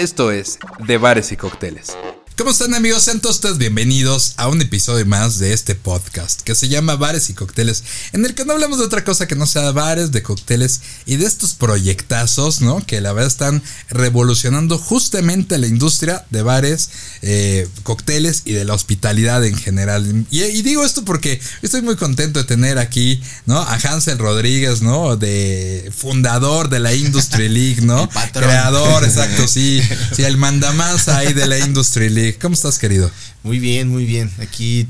[0.00, 1.94] Esto es De Bares y Cócteles.
[2.40, 3.02] ¿Cómo están amigos?
[3.02, 7.28] Sean todos ustedes bienvenidos a un episodio más de este podcast que se llama Bares
[7.28, 10.22] y Cócteles, en el que no hablamos de otra cosa que no sea bares, de
[10.22, 12.82] cócteles y de estos proyectazos, ¿no?
[12.86, 16.88] Que la verdad están revolucionando justamente la industria de bares,
[17.20, 20.24] eh, cócteles y de la hospitalidad en general.
[20.30, 23.58] Y, y, digo esto porque estoy muy contento de tener aquí, ¿no?
[23.58, 25.18] A Hansel Rodríguez, ¿no?
[25.18, 28.08] De fundador de la Industry League, ¿no?
[28.32, 29.82] Creador, exacto, sí.
[30.16, 32.29] Sí, el mandamás ahí de la Industry League.
[32.38, 33.10] ¿Cómo estás, querido?
[33.42, 34.30] Muy bien, muy bien.
[34.38, 34.86] Aquí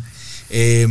[0.51, 0.87] eh,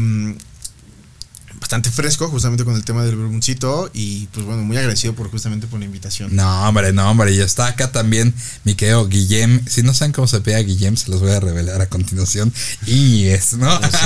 [1.59, 3.89] bastante fresco, justamente con el tema del burbuncito.
[3.93, 6.35] Y pues bueno, muy agradecido por justamente por la invitación.
[6.35, 7.31] No, hombre, no, hombre.
[7.31, 9.63] Y está acá también mi querido Guillem.
[9.67, 12.53] Si no saben cómo se pega Guillem, se los voy a revelar a continuación.
[12.85, 13.71] Y es, ¿no?
[13.79, 13.97] Eso,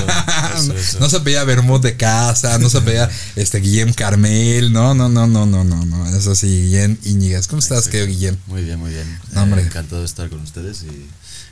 [0.58, 1.00] eso, eso.
[1.00, 4.74] No se pedía Bermud de casa, no se pedía este Guillem Carmel.
[4.74, 6.16] No, no, no, no, no, no, no.
[6.16, 7.48] Eso sí, Guillem Iñiguez.
[7.48, 8.38] ¿Cómo estás, querido Guillem?
[8.48, 9.20] Muy bien, muy bien.
[9.32, 9.62] No, hombre.
[9.62, 11.08] Eh, encantado de estar con ustedes y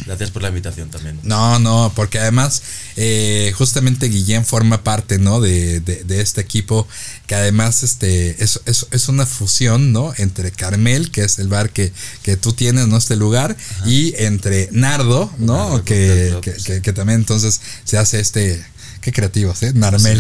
[0.05, 1.19] Gracias por la invitación también.
[1.23, 2.61] No, no, porque además
[2.95, 5.39] eh, justamente Guillén forma parte, ¿no?
[5.39, 6.87] De, de, de, este equipo
[7.27, 10.13] que además este, es, es, es, una fusión, ¿no?
[10.17, 11.91] Entre Carmel, que es el bar que,
[12.23, 12.97] que tú tienes, ¿no?
[12.97, 13.89] Este lugar, Ajá.
[13.89, 15.69] y entre Nardo, ¿no?
[15.69, 18.65] Nardo, que, que, que, que también entonces se hace este
[19.01, 19.71] Qué creativos, ¿eh?
[19.73, 20.19] Narmel.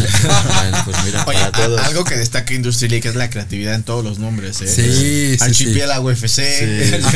[0.85, 1.81] pues mira, Oye, para todos.
[1.81, 4.67] Algo que destaca Industry League es la creatividad en todos los nombres, ¿eh?
[4.67, 5.43] Sí, sí.
[5.43, 6.13] Archipiélago sí.
[6.13, 7.01] FC.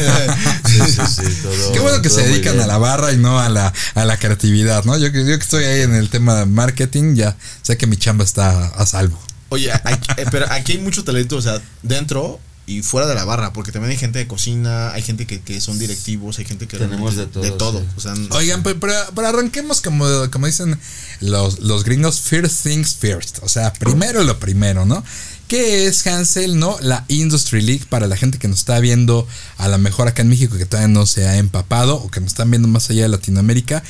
[0.66, 3.40] Sí, sí, sí, sí todo, Qué bueno que se dedican a la barra y no
[3.40, 4.98] a la, a la creatividad, ¿no?
[4.98, 8.24] Yo, yo que estoy ahí en el tema de marketing, ya sé que mi chamba
[8.24, 9.20] está a salvo.
[9.50, 9.98] Oye, hay,
[10.32, 13.92] pero aquí hay mucho talento, o sea, dentro y fuera de la barra, porque también
[13.92, 17.28] hay gente de cocina, hay gente que, que son directivos, hay gente que tenemos de
[17.28, 17.44] todo.
[17.44, 17.80] De todo.
[17.80, 17.88] Sí.
[17.96, 20.78] O sea, Oigan, pero, pero, pero, arranquemos como, como dicen
[21.22, 23.40] los, los gringos, first things first.
[23.44, 25.04] O sea, primero lo primero, ¿no?
[25.48, 26.78] ¿Qué es Hansel, no?
[26.82, 29.28] La Industry League para la gente que nos está viendo
[29.58, 32.30] a lo mejor acá en México que todavía no se ha empapado o que nos
[32.30, 33.84] están viendo más allá de Latinoamérica.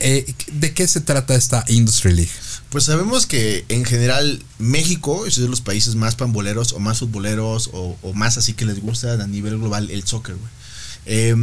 [0.00, 2.30] Eh, ¿De qué se trata esta Industry League?
[2.70, 7.70] Pues sabemos que en general México es de los países más pamboleros o más futboleros
[7.72, 10.50] o, o más así que les gusta a nivel global el soccer, güey.
[11.06, 11.34] Eh,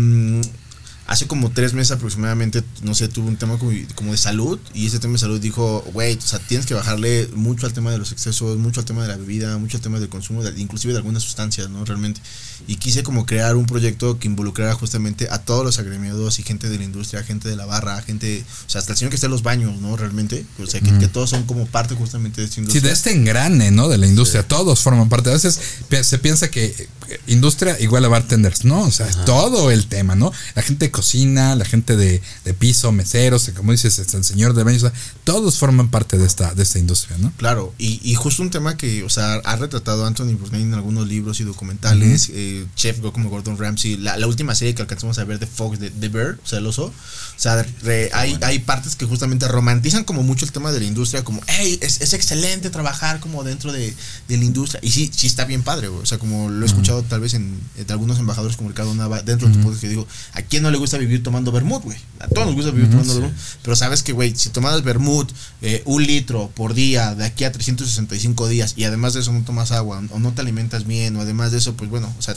[1.08, 4.88] hace como tres meses aproximadamente, no sé, tuvo un tema como, como de salud y
[4.88, 8.00] ese tema de salud dijo, güey, o sea, tienes que bajarle mucho al tema de
[8.00, 10.94] los excesos, mucho al tema de la bebida, mucho al tema del consumo, de, inclusive
[10.94, 11.86] de algunas sustancias, ¿no?
[11.86, 12.22] Realmente.
[12.68, 16.70] Y quise como crear un proyecto que involucrara justamente a todos los agremiados y gente
[16.70, 19.28] de la industria, gente de la barra, gente, o sea, hasta el señor que está
[19.28, 19.96] en los baños, ¿no?
[19.98, 20.44] Realmente.
[20.60, 21.00] O sea, que, mm.
[21.00, 22.82] que todos son como parte justamente de esta industria.
[22.82, 23.90] Sí, de este engrane, ¿no?
[23.90, 24.48] De la industria, sí.
[24.48, 25.30] todos forman parte.
[25.30, 25.60] A veces
[26.02, 26.88] se piensa que
[27.28, 28.82] industria igual a bartenders, ¿no?
[28.82, 29.26] O sea, Ajá.
[29.26, 30.32] todo el tema, ¿no?
[30.56, 34.85] La gente cocina, la gente de, de piso, meseros, como dices, el señor de baños,
[35.25, 37.33] todos forman parte de esta, de esta industria, ¿no?
[37.35, 41.06] Claro, y, y justo un tema que, o sea, ha retratado Anthony Bourdain en algunos
[41.06, 42.35] libros y documentales, uh -huh.
[42.35, 45.79] eh, Chef como Gordon Ramsay, la, la, última serie que alcanzamos a ver de Fox,
[45.79, 46.94] de, de Bear, o sea, el oso, o
[47.35, 48.45] sea, re, hay, bueno.
[48.47, 52.00] hay partes que justamente romantizan como mucho el tema de la industria, como, hey, es,
[52.00, 53.94] es excelente trabajar como dentro de,
[54.29, 57.00] de, la industria, y sí, sí está bien padre, o sea, como lo he escuchado
[57.00, 57.09] uh -huh.
[57.09, 59.53] tal vez en, en, algunos embajadores como Ricardo Nava, dentro uh -huh.
[59.53, 61.97] de tu podcast, que digo, ¿a quién no le gusta vivir tomando vermut, güey?
[62.19, 63.19] A todos nos gusta vivir tomando sí.
[63.19, 65.31] vermut, pero sabes que, güey, si tomas vermut
[65.62, 69.44] eh, un litro por día de aquí a 365 días, y además de eso no
[69.44, 72.35] tomas agua, o no te alimentas bien, o además de eso, pues bueno, o sea,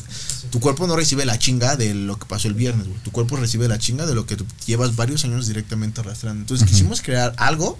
[0.50, 2.98] tu cuerpo no recibe la chinga de lo que pasó el viernes, güey.
[3.02, 6.40] Tu cuerpo recibe la chinga de lo que tú llevas varios años directamente arrastrando.
[6.40, 6.72] Entonces uh -huh.
[6.72, 7.78] quisimos crear algo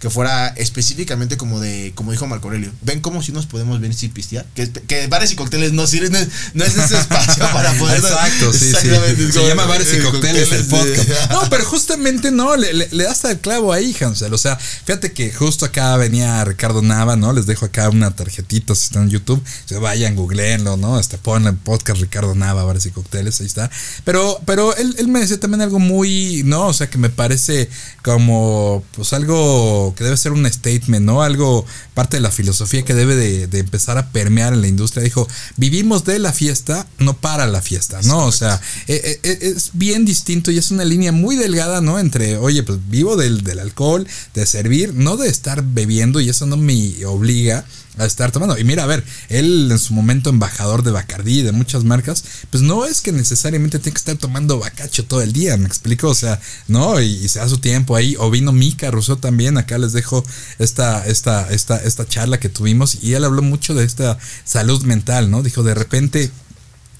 [0.00, 3.96] que fuera específicamente como de, como dijo Marco Aurelio, ven como si nos podemos venir
[3.96, 6.12] sin pistear, que, que bares y cócteles no sirven,
[6.54, 7.98] no, es ese espacio para poder.
[7.98, 9.32] Exacto, sí, sí.
[9.32, 11.30] Se llama bares y cócteles, el podcast.
[11.30, 14.32] No, pero justamente no, le, le, le das el clavo ahí, Hansel.
[14.32, 17.32] O sea, fíjate que justo acá venía Ricardo Nava, ¿no?
[17.32, 19.42] Les dejo acá una tarjetita si están en YouTube.
[19.64, 21.00] Se vayan, googleenlo, ¿no?
[21.00, 23.68] Este, ponen el podcast Ricardo Nava, bares y cócteles, ahí está.
[24.04, 26.68] Pero, pero él, él me decía también algo muy, ¿no?
[26.68, 27.68] O sea, que me parece
[28.04, 31.22] como, pues algo que debe ser un statement, ¿no?
[31.22, 35.02] Algo, parte de la filosofía que debe de, de, empezar a permear en la industria.
[35.02, 38.26] Dijo, vivimos de la fiesta, no para la fiesta, ¿no?
[38.26, 41.98] O sea, es, es bien distinto y es una línea muy delgada, ¿no?
[41.98, 46.46] Entre, oye, pues vivo del, del alcohol, de servir, no de estar bebiendo y eso
[46.46, 47.64] no me obliga
[47.98, 48.58] a estar tomando.
[48.58, 52.62] Y mira, a ver, él en su momento embajador de Bacardí, de muchas marcas, pues
[52.62, 56.14] no es que necesariamente tiene que estar tomando bacacho todo el día, me explico, o
[56.14, 59.92] sea, no, y, se da su tiempo ahí, o vino Mika Rousseau también, acá les
[59.92, 60.24] dejo
[60.58, 65.30] esta, esta, esta, esta charla que tuvimos, y él habló mucho de esta salud mental,
[65.30, 65.42] ¿no?
[65.42, 66.30] Dijo, de repente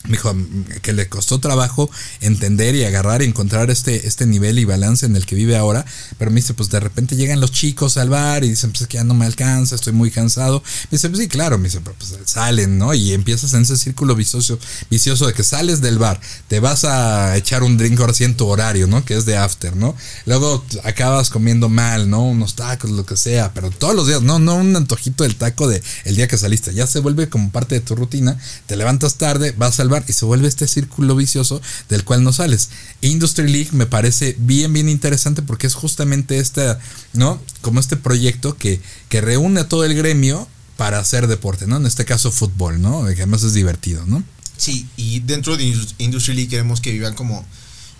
[0.04, 0.34] me dijo
[0.82, 1.90] que le costó trabajo
[2.20, 5.84] entender y agarrar y encontrar este, este nivel y balance en el que vive ahora.
[6.18, 8.96] Pero me dice, pues de repente llegan los chicos al bar y dicen, pues que
[8.96, 10.62] ya no me alcanza, estoy muy cansado.
[10.90, 12.94] Me dice, pues sí, claro, me dice, pero pues salen, ¿no?
[12.94, 14.58] Y empiezas en ese círculo vicioso,
[14.90, 18.36] vicioso de que sales del bar, te vas a echar un drink ahora sí en
[18.36, 19.04] tu horario, ¿no?
[19.04, 19.94] Que es de after, ¿no?
[20.26, 22.24] Luego acabas comiendo mal, ¿no?
[22.24, 25.68] Unos tacos, lo que sea, pero todos los días, no, no un antojito del taco
[25.68, 29.16] de el día que saliste, ya se vuelve como parte de tu rutina, te levantas
[29.16, 32.70] tarde, vas al y se vuelve este círculo vicioso del cual no sales.
[33.00, 36.79] Industry League me parece bien, bien interesante porque es justamente esta,
[37.12, 37.40] ¿no?
[37.61, 41.76] Como este proyecto que, que reúne a todo el gremio para hacer deporte, ¿no?
[41.76, 43.05] En este caso fútbol, ¿no?
[43.06, 44.23] Que además es divertido, ¿no?
[44.56, 45.64] Sí, y dentro de
[45.99, 47.44] Industry League queremos que vivan como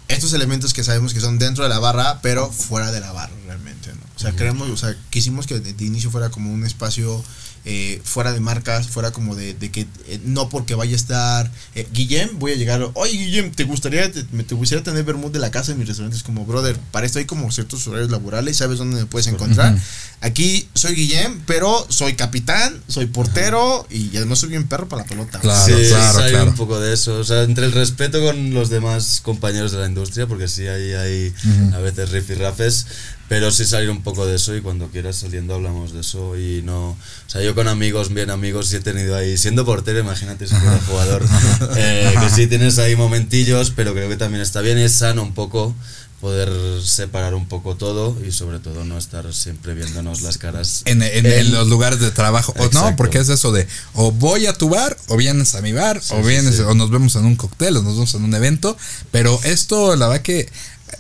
[0.09, 3.35] estos elementos que sabemos que son dentro de la barra, pero fuera de la barra
[3.47, 4.08] realmente, ¿no?
[4.19, 7.23] O sea, queremos, o sea, quisimos que de inicio fuera como un espacio
[7.65, 11.87] eh, fuera de marcas, fuera como de, que eh, no porque vaya a estar eh,
[11.93, 15.51] Guillem, voy a llegar, oye Guillem, ¿te gustaría, te, te gustaría tener Bermud de la
[15.51, 16.23] casa en mis restaurantes?
[16.23, 19.79] Como, brother, para esto hay como ciertos horarios laborales, sabes dónde me puedes encontrar.
[20.21, 25.09] Aquí soy Guillem, pero soy capitán, soy portero y además soy bien perro para la
[25.09, 25.39] pelota.
[25.39, 27.19] Claro, sí, claro, hay un poco de eso.
[27.19, 30.95] O sea, entre el respeto con los demás compañeros de la industria, porque sí hay,
[30.95, 31.35] hay
[31.75, 32.87] a veces rifirrafes,
[33.29, 36.63] pero sí salir un poco de eso y cuando quieras saliendo hablamos de eso y
[36.63, 36.91] no...
[36.91, 36.97] O
[37.31, 40.81] sea, yo con amigos, bien amigos, sí he tenido ahí, siendo portero, imagínate si fuera
[40.87, 41.25] jugador,
[41.77, 45.35] eh, que sí tienes ahí momentillos, pero creo que también está bien, es sano un
[45.35, 45.75] poco
[46.21, 46.51] poder
[46.83, 51.53] separar un poco todo y sobre todo no estar siempre viéndonos las caras en, en,
[51.53, 54.97] los lugares de trabajo o no porque es eso de o voy a tu bar
[55.07, 57.95] o vienes a mi bar o vienes o nos vemos en un cóctel o nos
[57.95, 58.77] vemos en un evento
[59.13, 60.49] pero esto la verdad que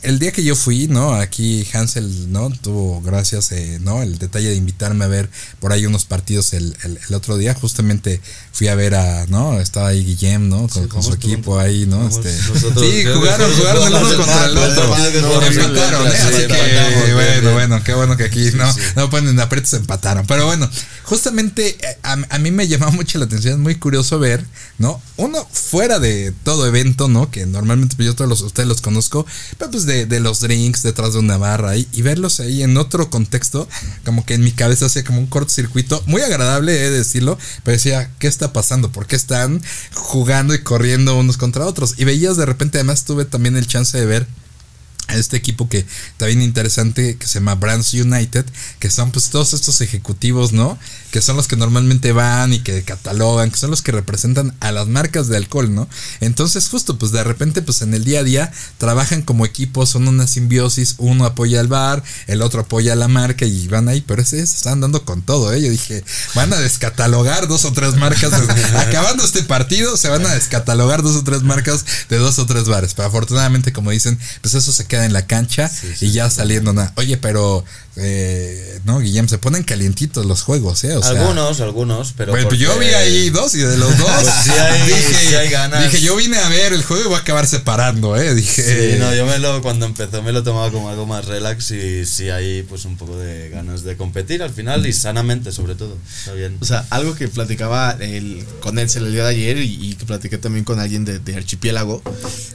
[0.02, 1.14] el día que yo fui, ¿no?
[1.14, 2.50] Aquí Hansel, ¿no?
[2.50, 4.02] Tuvo gracias, eh, ¿no?
[4.02, 5.28] El detalle de invitarme a ver
[5.60, 7.54] por ahí unos partidos el, el, otro día.
[7.54, 8.20] Justamente
[8.52, 9.60] fui a ver a, ¿no?
[9.60, 10.68] Estaba ahí Guillem, ¿no?
[10.88, 12.08] Con, su equipo ahí, ¿no?
[12.08, 14.96] este, sí, jugaron, jugaron el uno contra el otro.
[14.96, 16.10] Empataron, ¿eh?
[16.10, 18.68] Así que, bueno, bueno, qué bueno que aquí, ¿no?
[18.96, 20.26] No ponen aprietos, empataron.
[20.26, 20.68] Pero bueno,
[21.04, 23.54] justamente eh, a, a mí me llamó mucho la atención.
[23.54, 24.44] Es muy curioso ver,
[24.78, 25.00] ¿no?
[25.16, 27.30] Uno fuera de todo evento, ¿no?
[27.30, 29.26] Que normalmente pues, yo todos los, ustedes los conozco,
[29.58, 33.68] pero pues de, los drinks detrás de una barra y, verlos ahí en otro contexto,
[34.04, 38.10] como que en mi cabeza hacía como un cortocircuito, muy agradable, de decirlo, pero decía,
[38.18, 38.90] ¿qué está pasando?
[38.90, 39.62] ¿Por qué están
[39.94, 41.94] jugando y corriendo unos contra otros?
[41.98, 44.26] Y veías de repente, además tuve también el chance de ver
[45.08, 48.44] este equipo que está bien interesante que se llama Brands United,
[48.78, 50.78] que son pues todos estos ejecutivos, ¿no?
[51.10, 54.72] Que son los que normalmente van y que catalogan, que son los que representan a
[54.72, 55.88] las marcas de alcohol, ¿no?
[56.20, 60.08] Entonces justo pues de repente pues en el día a día trabajan como equipo, son
[60.08, 64.02] una simbiosis, uno apoya al bar, el otro apoya a la marca y van ahí,
[64.02, 65.62] pero ese se están dando con todo, ¿eh?
[65.62, 68.32] Yo dije, van a descatalogar dos o tres marcas,
[68.76, 72.64] acabando este partido se van a descatalogar dos o tres marcas de dos o tres
[72.64, 75.70] bares, pero afortunadamente como dicen, pues eso se queda en la cancha
[76.00, 76.92] y ya saliendo nada.
[76.96, 77.64] Oye, pero
[77.96, 80.97] eh, no, Guillem, se ponen calientitos los juegos, ¿eh?
[81.06, 82.32] Algunos, algunos, pero.
[82.32, 84.08] Pues, yo vi ahí dos y de los dos.
[84.08, 85.84] Pues hay, dije, ganas.
[85.84, 88.34] Dije, yo vine a ver el juego y voy a acabar separando, ¿eh?
[88.34, 88.62] Dije.
[88.62, 92.06] Sí, no, yo me lo, cuando empezó me lo tomaba como algo más relax y
[92.06, 95.96] sí hay pues un poco de ganas de competir al final y sanamente, sobre todo.
[96.18, 96.56] Está bien.
[96.60, 100.04] O sea, algo que platicaba el, con él se el día de ayer y, que
[100.04, 102.02] platiqué también con alguien de, de, Archipiélago.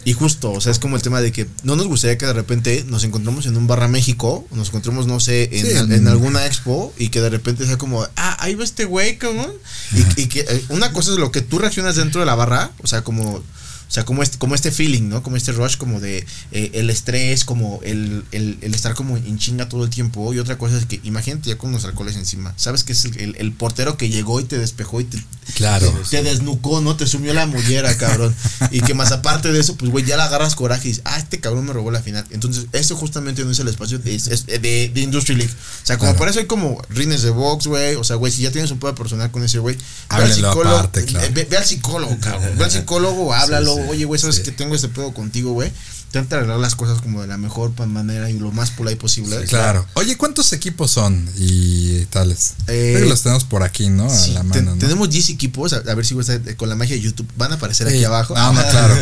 [0.06, 2.34] Y justo, o sea, es como el tema de que no nos gustaría que de
[2.34, 7.10] repente nos encontremos en un barra México, nos encontremos, no sé, en, alguna expo y
[7.10, 9.52] que de repente sea como, ah, ahí va este güey, cabrón.
[9.94, 12.72] Y, y, que eh, una cosa es lo que tú reaccionas dentro de la barra,
[12.82, 13.44] o sea, como
[13.94, 15.22] sea, como este, como este feeling, ¿no?
[15.22, 19.38] Como este rush, como de eh, el estrés, como el, el, el, estar como en
[19.38, 20.34] chinga todo el tiempo.
[20.34, 22.56] Y otra cosa es que imagínate ya con los alcoholes encima.
[22.58, 25.24] Sabes que es el, el portero que llegó y te despejó y te,
[25.54, 25.94] claro.
[26.10, 26.96] te, desnucó, ¿no?
[26.96, 28.36] Te sumió la mollera, cabrón.
[28.72, 31.20] y que más aparte de eso, pues, güey, ya la agarras coraje y dices, ah,
[31.20, 32.26] este cabrón me robó la final.
[32.32, 35.54] Entonces, eso justamente no es el espacio de, de, de Industry League.
[35.54, 37.94] O sea, como por eso hay como rines de box, güey.
[37.94, 40.90] O sea, güey, si ya tienes un poco personal con ese güey, ve al psicólogo.
[40.92, 41.28] Claro.
[41.32, 42.58] ve, ve, al psicólogo, cabrón.
[42.58, 45.72] Ve al psicólogo, háblalo oye, güey, sabes que tengo este pedo contigo, güey.
[46.14, 49.36] Intenta arreglar las cosas como de la mejor manera y lo más polite posible.
[49.46, 49.84] claro.
[49.96, 52.54] Oye, ¿cuántos equipos son y tales?
[52.68, 54.08] Eh, Creo que los tenemos por aquí, ¿no?
[54.08, 55.74] a la mano, Tenemos 10 equipos.
[55.74, 56.14] A, ver si
[56.56, 58.36] con la magia de YouTube van a aparecer aquí abajo.
[58.38, 58.96] Ah, no, claro.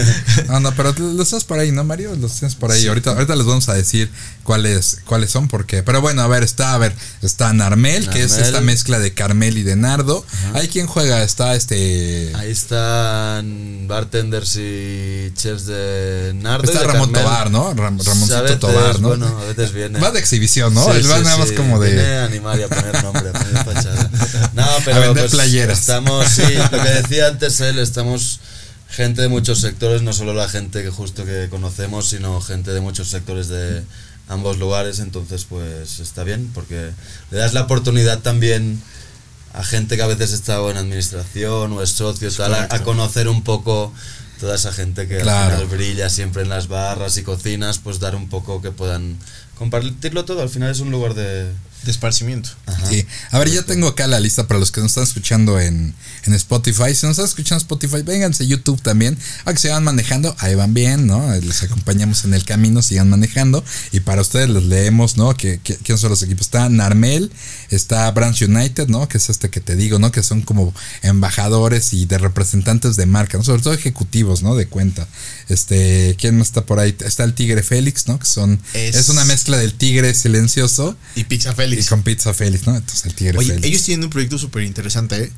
[0.47, 2.15] No, no, pero los tienes por ahí, ¿no, Mario?
[2.15, 2.87] Los tienes por ahí.
[2.87, 4.09] Ahorita, ahorita les vamos a decir
[4.45, 5.83] cuáles, cuáles son, porque.
[5.83, 9.57] Pero bueno, a ver, está, a ver, está Narmel, que es esta mezcla de Carmel
[9.57, 10.25] y de Nardo.
[10.53, 12.31] Hay quien juega, está este.
[12.35, 16.71] Ahí están bartenders y chefs de Nardo.
[16.71, 17.73] Está Ramón Tobar, ¿no?
[17.73, 19.09] Ramoncito Tobar, ¿no?
[19.09, 19.99] Bueno, a veces viene.
[19.99, 20.91] Va de exhibición, ¿no?
[20.93, 21.93] Él va nada más como de.
[21.93, 24.53] Viene a animar y a poner nombre, a.
[24.53, 24.97] No, pero.
[24.97, 25.79] A vender pues, playeras.
[25.79, 28.39] Estamos, sí, lo que decía antes él, estamos
[28.89, 32.81] gente de muchos sectores, no solo la gente que justo que conocemos, sino gente de
[32.81, 33.83] muchos sectores de
[34.27, 36.91] ambos lugares, entonces pues está bien, porque
[37.31, 38.81] le das la oportunidad también
[39.53, 43.27] a gente que a veces está en administración o es socio, tal, a, a conocer
[43.27, 43.93] un poco
[44.41, 45.55] toda esa gente que Claro.
[45.55, 49.17] al final brilla siempre en las barras y cocinas, pues dar un poco que puedan
[49.55, 51.51] compartirlo todo, al final es un lugar de...
[51.83, 52.49] De esparcimiento.
[52.67, 52.85] Ajá.
[52.87, 53.07] Sí.
[53.31, 55.95] A ver, ya tengo acá la lista para los que nos están escuchando en,
[56.25, 56.93] en Spotify.
[56.95, 59.17] Si nos están escuchando Spotify, vénganse a YouTube también.
[59.45, 61.33] A que se van manejando, ahí van bien, ¿no?
[61.35, 63.63] Les acompañamos en el camino, sigan manejando.
[63.91, 65.35] Y para ustedes les leemos, ¿no?
[65.35, 66.47] Que, que- ¿Quiénes son los equipos?
[66.47, 67.31] Está Narmel,
[67.69, 69.07] está Branch United, ¿no?
[69.07, 70.11] Que es este que te digo, ¿no?
[70.11, 73.43] Que son como embajadores y de representantes de marca, ¿no?
[73.43, 74.55] Sobre todo ejecutivos, ¿no?
[74.55, 75.07] De cuenta.
[75.49, 76.95] Este, ¿quién más está por ahí?
[77.05, 78.19] Está el Tigre Félix, ¿no?
[78.19, 81.87] Que son, es, Es- una mezcla del Tigre silencioso Y Pizza y Félix.
[81.89, 82.75] con Pizza Félix, ¿no?
[82.75, 83.67] Entonces el Tigre Oye, Félix.
[83.67, 85.31] ellos tienen un proyecto súper interesante, ¿eh?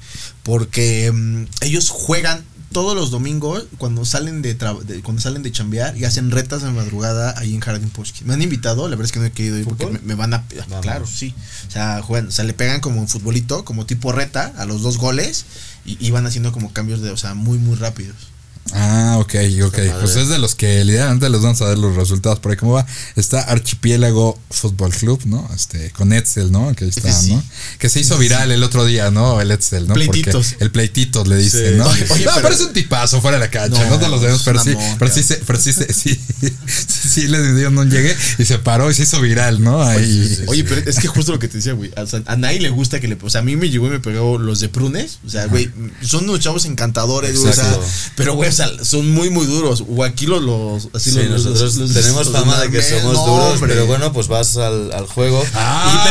[0.44, 0.73] Porque
[1.14, 4.58] mm, ellos juegan todos los domingos cuando salen de,
[5.04, 8.26] cuando salen de chambear y hacen retas de madrugada ahí en Jardín Poski.
[8.26, 10.44] Me han invitado, la verdad es que no he querido ir porque me, van a
[10.68, 10.82] Vamos.
[10.82, 11.34] claro, sí.
[11.68, 14.82] O sea, juegan, o sea, le pegan como un futbolito, como tipo reta a los
[14.82, 15.46] dos goles
[15.86, 18.33] y, y van haciendo como cambios de, o sea, muy muy rápidos.
[18.72, 19.78] Ah, ok, ok.
[19.78, 19.94] madre.
[20.02, 22.40] Pues es de los que lideralmente les vamos a dar los resultados.
[22.40, 22.86] Por ahí, ¿cómo va?
[23.16, 25.48] Está Archipiélago Fútbol Club, ¿no?
[25.54, 26.74] Este, con Etzel, ¿no?
[26.74, 27.34] Que ahí está, sí.
[27.36, 27.44] ¿no?
[27.78, 29.42] Que se hizo viral el otro día, ¿no?
[29.42, 29.94] El Etzel, ¿no?
[29.94, 30.48] Pleititos.
[30.52, 31.76] Porque el pleititos le dice, Sí.
[31.78, 31.86] ¿no?
[31.88, 34.08] Oye, oye, no, pero, pero- es un tipazo fuera de la cancha, no, No, te
[34.08, 37.54] lo sabemos, es pero sí, pero sí, se- pero sí, se- sí, sí, sí le
[37.54, 39.84] dio un llegue y se paró y se hizo viral, ¿no?
[39.84, 40.28] Ahí.
[40.30, 40.42] sí, sí.
[40.48, 41.92] Oye, pero es que justo lo que te decía, güey.
[41.98, 43.18] O sea, a nadie le gusta que le.
[43.22, 45.20] O sea, a mí me llegó y me pegó los de Prunes.
[45.26, 45.70] O sea, güey,
[46.02, 47.52] son unos chavos encantadores, güey.
[47.52, 47.78] O sea,
[48.16, 49.84] pero, güey, sea, son muy, muy duros.
[49.88, 50.42] O aquí los.
[50.44, 53.74] los así Sí, los, nosotros los- tenemos los fama de que somos no, duros, hombre.
[53.74, 55.44] pero bueno, pues vas al, al juego.
[55.54, 55.92] Ah.
[55.94, 56.08] Y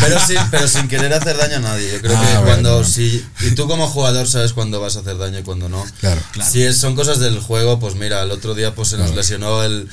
[0.00, 1.90] pero, pero, sin, pero sin querer hacer daño a nadie.
[1.92, 2.88] Yo creo Ah, que bueno, cuando bueno.
[2.88, 5.84] si y tú como jugador sabes cuándo vas a hacer daño y cuándo no.
[6.00, 6.20] Claro.
[6.50, 9.62] Si es- son cosas del juego, pues mira, el otro día pues se nos lesionó
[9.64, 9.88] el,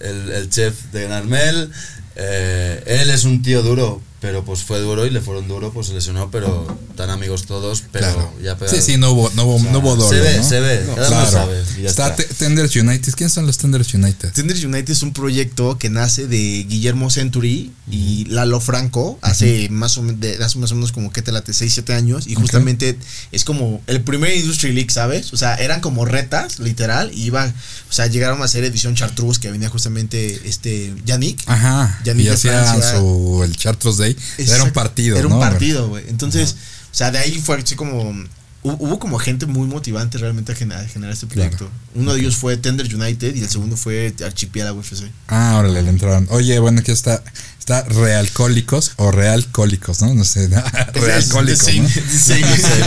[0.00, 1.70] el, el chef de Narmel.
[2.16, 5.86] eh, él es un tío duro, pero pues fue duro y le fueron duro, pues
[5.88, 8.32] se lesionó, pero tan amigos todos, pero Claro.
[8.42, 8.82] ya Sí, pegaron.
[8.82, 10.44] sí, no hubo, no hubo, no hubo se doble, ve, ¿no?
[10.48, 11.30] se ve, cada uno Claro.
[11.30, 11.62] sabe.
[11.78, 12.16] y ya está está.
[12.16, 13.12] Te- Tenders United.
[13.14, 14.32] ¿Quiénes son los Tenders United?
[14.32, 19.96] Tenders United es un proyecto que nace de Guillermo Century y Lalo Franco hace más
[19.98, 22.34] o menos de, hace más o menos como que te late 6 7 años y
[22.34, 22.98] justamente
[23.32, 25.32] es como el primer Industry League, ¿sabes?
[25.32, 27.54] O sea, eran como retas, literal, y iban,
[27.88, 31.40] o sea, llegaron a hacer edición Chartreuse que venía justamente este Yannick.
[31.46, 32.00] Ajá.
[32.04, 32.98] Yannick y de hacían Francia.
[32.98, 34.07] su el Chartreuse
[34.38, 35.34] Era un partido, Era ¿no?
[35.36, 36.04] un partido, güey.
[36.08, 36.56] Entonces,
[36.90, 38.12] o sea, de ahí fue así como.
[38.12, 41.50] hu- Hubo como gente muy motivante realmente a generar, a generar este Claro.
[41.50, 41.70] proyecto.
[41.94, 45.10] Uno de ellos fue Tender United y el segundo fue Archipiélago FC.
[45.28, 46.26] Ah, órale, le entraron.
[46.30, 47.22] Oye, bueno, aquí está,
[47.68, 50.14] está Realcólicos o Realcólicos, ¿no?
[50.14, 50.48] No sé,
[50.94, 51.88] Realcólicos, ¿no?
[51.88, 52.42] sí,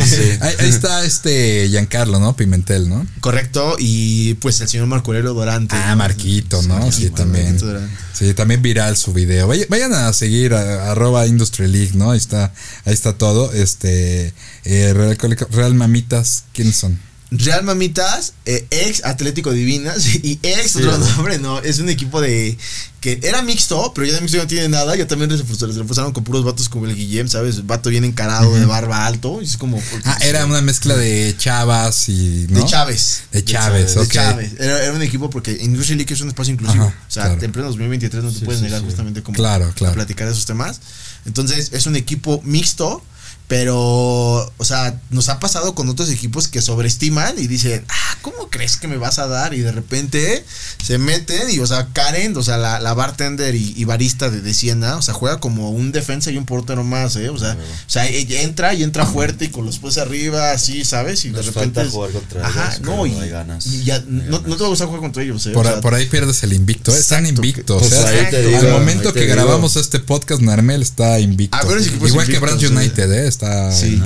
[0.07, 0.37] sí.
[0.41, 2.35] Ahí, ahí está este Giancarlo, ¿no?
[2.35, 3.05] Pimentel, ¿no?
[3.19, 5.75] Correcto, y pues el señor Marco Aurelio Dorante.
[5.75, 5.97] Ah, ¿no?
[5.97, 6.91] Marquito, ¿no?
[6.91, 7.59] Sí, también.
[8.13, 9.47] Sí, también viral su video.
[9.47, 12.09] Vaya- Vayan a seguir a, arroba Industry League, ¿no?
[12.11, 12.51] Ahí está,
[12.85, 13.53] ahí está todo.
[13.53, 14.33] Este,
[14.65, 15.17] eh, Real,
[15.51, 16.99] Real Mamitas, ¿quiénes son?
[17.31, 21.07] Real Mamitas, eh, ex Atlético Divinas y ex otro ¿no?
[21.15, 22.57] nombre, no, es un equipo de
[22.99, 26.11] que era mixto, pero ya de mixto ya no tiene nada, ya también les reforzaron,
[26.11, 27.65] con puros vatos como el Guillem, ¿sabes?
[27.65, 32.09] Vato bien encarado, de barba alto, y es como Ah, era una mezcla de Chavas
[32.09, 32.47] y.
[32.49, 32.59] ¿no?
[32.59, 33.23] de Chávez.
[33.31, 34.07] De Chávez, De ok.
[34.09, 34.51] Chávez.
[34.59, 36.83] Era, era un equipo porque Industry League es un espacio inclusivo.
[36.83, 37.41] Ajá, o sea, claro.
[37.43, 39.95] en pleno 2023 no te Sí, puedes sí, negar justamente como Claro, claro.
[39.95, 40.79] platicar de esos temas.
[41.25, 43.03] Entonces, es un equipo mixto,
[43.51, 43.77] pero,
[44.57, 48.77] o sea, nos ha pasado con otros equipos que sobreestiman y dicen, ah, ¿cómo crees
[48.77, 49.53] que me vas a dar?
[49.53, 50.45] Y de repente
[50.81, 54.39] se meten y, o sea, Karen, o sea, la, la bartender y, y barista de,
[54.39, 57.27] de Siena, o sea, juega como un defensa y un portero más, ¿eh?
[57.27, 60.85] O sea, o sea ella entra y entra fuerte y con los pies arriba, así,
[60.85, 61.25] ¿sabes?
[61.25, 61.75] Y Nos de repente.
[61.75, 64.47] falta es- jugar contra Ajá, ellos, no, y, hay ganas, y ya, no, ganas.
[64.47, 65.51] no te va a gustar jugar contra ellos, ¿eh?
[65.51, 66.99] Por, O sea, por ahí pierdes el invicto, ¿eh?
[66.99, 67.41] están Exacto.
[67.45, 67.81] invictos.
[67.81, 69.35] Pues o sea, ahí te al digo, momento ahí te que digo.
[69.35, 71.57] grabamos este podcast, Narmel está invicto.
[71.57, 72.67] A ver, ese equipo es Igual que invicto, Branch sí.
[72.73, 73.27] United, ¿eh?
[73.41, 74.01] Está Sí.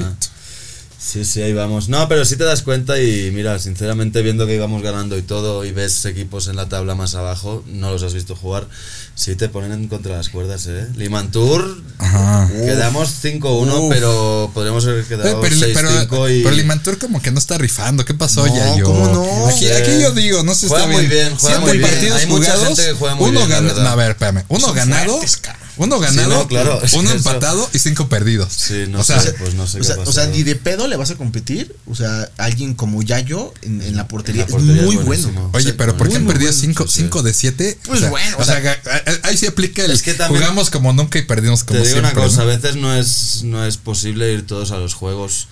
[0.97, 1.87] Sí, sí, ahí vamos.
[1.87, 5.63] No, pero sí te das cuenta y mira, sinceramente viendo que íbamos ganando y todo
[5.63, 8.67] y ves equipos en la tabla más abajo, no los has visto jugar,
[9.13, 10.87] sí te ponen en contra las cuerdas, ¿eh?
[10.95, 12.49] Limantur, Ajá.
[12.51, 13.41] quedamos 5-1,
[13.81, 13.93] Uf.
[13.93, 15.73] pero podríamos haber quedado pero, 6-5
[16.09, 16.41] pero, y...
[16.41, 18.03] pero Limantur como que no está rifando.
[18.03, 18.85] ¿Qué pasó No, ya yo?
[18.85, 19.47] ¿cómo no?
[19.47, 19.67] Aquí,
[20.01, 21.27] yo digo, no se Juega está muy bien.
[21.27, 21.91] bien, juega muy bien.
[21.91, 24.43] partidos Hay mucha gente que juega muy uno bien, gana- no, a ver, espérame.
[24.47, 25.39] Uno son ganado, fuertes.
[25.77, 28.51] Uno ganado, no, claro, uno eso- empatado y cinco perdidos.
[28.53, 30.55] Sí, no o sea, sé, pues no sé O qué sea, o sea, ni de
[30.55, 31.75] pedo le vas a competir.
[31.87, 35.03] O sea, alguien como Yayo en, en la portería, En la portería es muy es
[35.05, 35.49] bueno.
[35.53, 36.61] Oye, pero ¿por qué han perdido bueno.
[36.61, 37.23] 5 sí, sí.
[37.23, 37.77] de 7?
[37.85, 38.81] Pues o sea, bueno, o sea,
[39.23, 41.99] ahí sí aplica el Es que también- jugamos como nunca y perdimos como Te digo
[41.99, 42.19] siempre.
[42.19, 45.47] una cosa, a veces no es, no es posible ir todos a los juegos.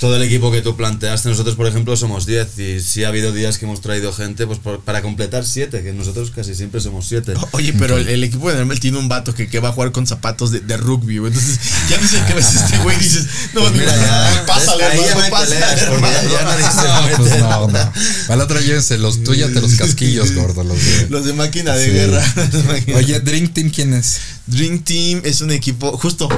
[0.00, 3.32] Todo el equipo que tú planteaste, nosotros por ejemplo somos 10 y sí ha habido
[3.32, 7.06] días que hemos traído gente pues por- para completar 7, que nosotros casi siempre somos
[7.08, 7.34] 7.
[7.52, 9.92] Oye, pero el, el equipo de Nermel tiene un vato que, que va a jugar
[9.92, 11.32] con zapatos de, de rugby, güey.
[11.32, 14.84] Entonces, ya no sé qué ves este güey y dices, no, Pues mira, ya, pásale,
[14.84, 17.92] hermano, pásale, No, pues no, no.
[18.26, 20.64] Para la otra llévense los tuyos de los casquillos, gordo.
[20.64, 21.90] Los de- Los de máquina de Sí.
[21.92, 22.34] guerra.
[22.66, 22.96] Máquina.
[22.98, 24.16] Oye, Dream Team, ¿quién es?
[24.46, 26.28] Dream Team es un equipo, justo,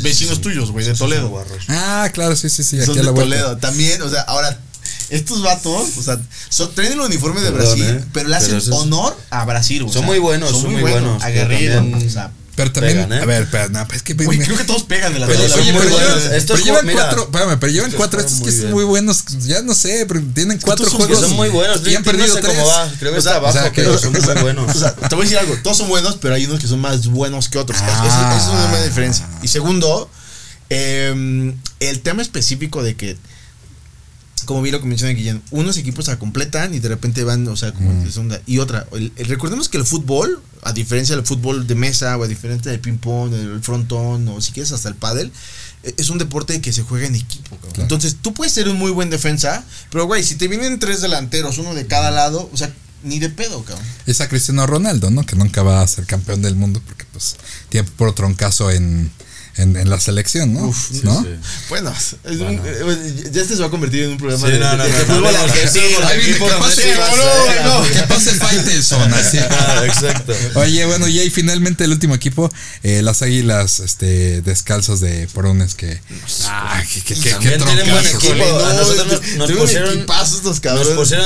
[0.00, 1.44] vecinos tuyos, güey, de Toledo.
[1.68, 2.78] Ah, claro, sí, sí, sí.
[2.80, 3.36] Son Aquí a de vuelta.
[3.36, 3.56] Toledo.
[3.58, 4.58] También, o sea, ahora,
[5.10, 6.18] estos vatos, o sea,
[6.48, 9.16] son, traen el uniforme de Perdón, Brasil, eh, pero le hacen pero eso es- honor
[9.30, 9.92] a Brasil, güey.
[9.92, 13.12] Son o sea, muy buenos, son muy buenos, pero Aguerridos, o sea, Pero también, Pegan,
[13.12, 13.22] ¿eh?
[13.22, 15.72] a ver, pero no, pues es que creo que todos pegan de la Pero Oye,
[15.72, 18.52] pero, llevan, Estos pero llevan juegos- mira, cuatro, espérame, pero llevan estos cuatro, estos que
[18.52, 21.20] son muy buenos, ya no sé, pero tienen cuatro son- juegos.
[21.20, 23.46] son muy buenos, y han perdido no sé cómo va, creo que O sea, está
[23.48, 24.76] o sea, abajo, que- pero son muy buenos.
[24.76, 26.80] O sea, te voy a decir algo, todos son buenos, pero hay unos que son
[26.80, 27.78] más buenos que otros.
[27.80, 28.04] Ah.
[28.06, 29.26] Esa es una buena diferencia.
[29.40, 30.10] Y segundo,
[30.70, 33.16] eh, el tema específico de que,
[34.48, 37.54] como vi lo que menciona Guillén, unos equipos se completan y de repente van, o
[37.54, 38.40] sea, como de sonda.
[38.46, 42.24] Y otra, el- el- recordemos que el fútbol, a diferencia del fútbol de mesa o
[42.24, 45.30] a diferencia del ping-pong, el frontón o si quieres hasta el pádel,
[45.82, 47.58] eh, es un deporte que se juega en equipo.
[47.58, 47.82] Claro.
[47.82, 51.58] Entonces, tú puedes ser un muy buen defensa, pero güey, si te vienen tres delanteros,
[51.58, 52.72] uno de cada lado, o sea,
[53.04, 53.84] ni de pedo, cabrón.
[54.06, 55.26] Es a Cristiano Ronaldo, ¿no?
[55.26, 57.36] Que nunca va a ser campeón del mundo porque, pues,
[57.68, 59.10] tiene por troncazo en,
[59.58, 60.68] en, en la selección, ¿no?
[60.68, 61.20] Uf, sí, ¿no?
[61.22, 61.28] sí.
[61.68, 62.62] Bueno, es un- Bueno.
[62.64, 64.84] eh, ya este se va a convertir en un programa Sí, de, no, de- no,
[64.84, 66.00] de no, fútbol no, no, agresivo.
[66.00, 67.88] no, Ahí viene, equipos que pase, agresivos, no, eh.
[67.92, 69.38] que pase Faitelson, así.
[69.50, 70.32] Ah, exacto.
[70.54, 72.50] Oye, bueno, y ahí finalmente el último equipo,
[72.82, 76.00] eh, las águilas este, descalzos de Porunes que.
[76.46, 78.64] Ah, que, que, que, tienen buen equipo.
[78.64, 80.08] A nosotros nos, pusieron, nos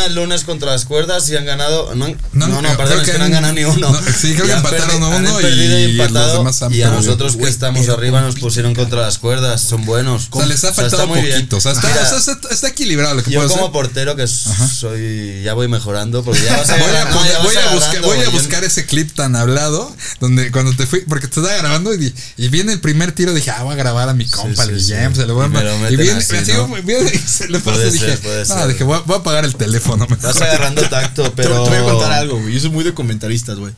[0.06, 1.94] el lunes contra las cuerdas y han ganado.
[1.94, 3.90] No, han- No, no, no, creo perdón, que es que no han- ganado ni uno.
[3.90, 7.36] no, sí, creo que empataron a uno y y los demás han Y a nosotros
[7.36, 9.60] que estamos arriba nos pusieron contra las cuerdas.
[9.60, 10.28] Son buenos.
[10.30, 11.56] O sea, les ha O sea, faltado está poquito.
[11.56, 13.72] O sea, está, Mira, o sea, está, está equilibrado lo que yo puedo como hacer.
[13.72, 18.18] portero que soy ya voy mejorando porque ya vas Voy a, no, voy buscar, voy
[18.18, 18.30] a
[18.64, 22.72] ese clip tan hablado donde cuando te fui, porque te estaba grabando y, y viene
[22.72, 24.92] el primer tiro, dije, ah, voy a grabar a mi compa, sí, el sí.
[24.92, 26.68] Guillem, se lo voy a Y Y viene, así, ¿no?
[26.68, 29.54] viene y se le pasa dije, ser, no, dije, voy a, voy a apagar el
[29.54, 30.06] teléfono.
[30.06, 30.22] mejor".
[30.22, 32.54] Vas agarrando tacto, Te- pero te, voy a contar algo, güey.
[32.54, 33.72] Yo soy muy de comentaristas, güey.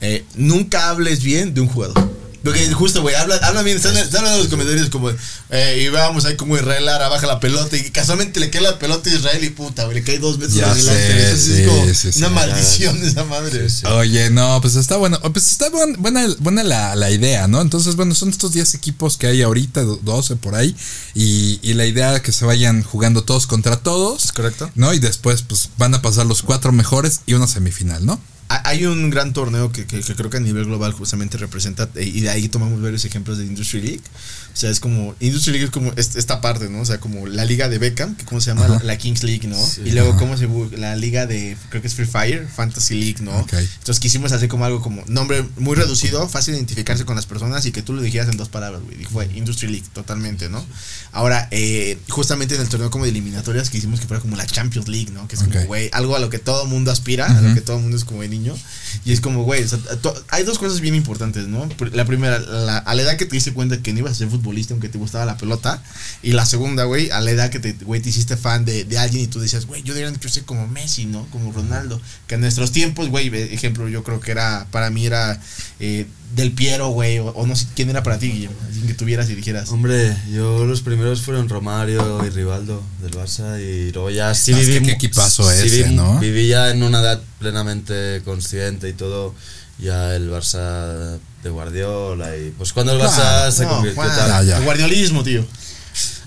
[0.00, 2.17] Eh, nunca hables bien de un jugador.
[2.44, 6.24] Porque justo, güey, habla, habla bien, están, están en los comentarios como, eh, y vamos
[6.24, 9.42] ahí como Israel Lara baja la pelota y casualmente le cae la pelota a Israel
[9.42, 11.36] y puta, güey, le cae dos metros Ya adelante.
[11.36, 12.18] sé, sí, es como sí, sí.
[12.20, 13.68] una maldición esa madre.
[13.68, 13.86] Sí, sí.
[13.86, 15.18] Oye, no, pues está bueno.
[15.32, 17.60] Pues está buen- buena, buena la, la idea, ¿no?
[17.60, 20.74] Entonces, bueno, son estos 10 equipos que hay ahorita, do- 12 por ahí.
[21.14, 24.24] Y, y la idea es que se vayan jugando todos contra todos.
[24.26, 24.70] ¿Es correcto?
[24.76, 24.94] ¿No?
[24.94, 28.20] Y después, pues van a pasar los cuatro mejores y una semifinal, ¿no?
[28.50, 32.30] Ha- Hay un gran torneo que, creo que a nivel global justamente representa, y de
[32.30, 34.00] ahí tomamos varios ejemplos de Industry League.
[34.58, 36.80] O sea, es como, Industry League es como est- esta parte, ¿no?
[36.80, 39.46] O sea, como la liga de Beckham, que cómo se llama, la, la Kings League,
[39.46, 39.56] ¿no?
[39.64, 39.82] Sí.
[39.84, 40.18] y luego Ajá.
[40.18, 43.38] cómo se la liga de, creo que es Free Fire, Fantasy League, ¿no?
[43.38, 43.52] Ok.
[43.52, 47.66] Entonces quisimos hacer como algo como nombre muy reducido, fácil de identificarse con las personas
[47.66, 49.00] y que tú lo dijeras en dos palabras, güey.
[49.00, 50.66] Y Fue Industry League, totalmente, ¿no?
[51.12, 54.88] Ahora, eh, justamente en el torneo como de eliminatorias quisimos que fuera como la Champions
[54.88, 55.28] League, ¿no?
[55.28, 55.52] Que es Ok.
[55.52, 58.04] como, güey, algo a lo que todo mundo aspira, a lo que todo mundo es
[58.04, 58.56] como de niño.
[59.04, 59.78] Y es como, güey, o sea,
[60.30, 61.68] hay dos cosas bien importantes, ¿no?
[61.92, 64.28] La primera, la- a la edad que te diste cuenta que no ibas a ser
[64.28, 65.82] futbolista aunque te gustaba la pelota.
[66.22, 68.98] Y la segunda, güey, a la edad que te, güey, te hiciste fan de, de
[68.98, 71.26] alguien y tú decías, güey, yo debería de ser como Messi, ¿no?
[71.30, 72.00] Como Ronaldo.
[72.26, 75.40] Que en nuestros tiempos, güey, ejemplo, yo creo que era, para mí era
[75.80, 78.56] eh, Del Piero, güey, o, o no sé quién era para ti, Guillermo.
[78.66, 79.70] Alguien que tuvieras y dijeras.
[79.70, 84.66] Hombre, yo los primeros fueron Romario y Rivaldo del Barça y luego ya sí es
[84.66, 86.18] que viví qué equipazo sí ese, ¿no?
[86.18, 89.34] Viví ya en una edad plenamente consciente y todo,
[89.78, 94.16] ya el Barça de Guardiola y pues cuando el Barça Claro, se No, convirtió Juan,
[94.16, 94.28] tal.
[94.28, 94.58] Ya, ya.
[94.58, 95.44] el guardiolismo, tío.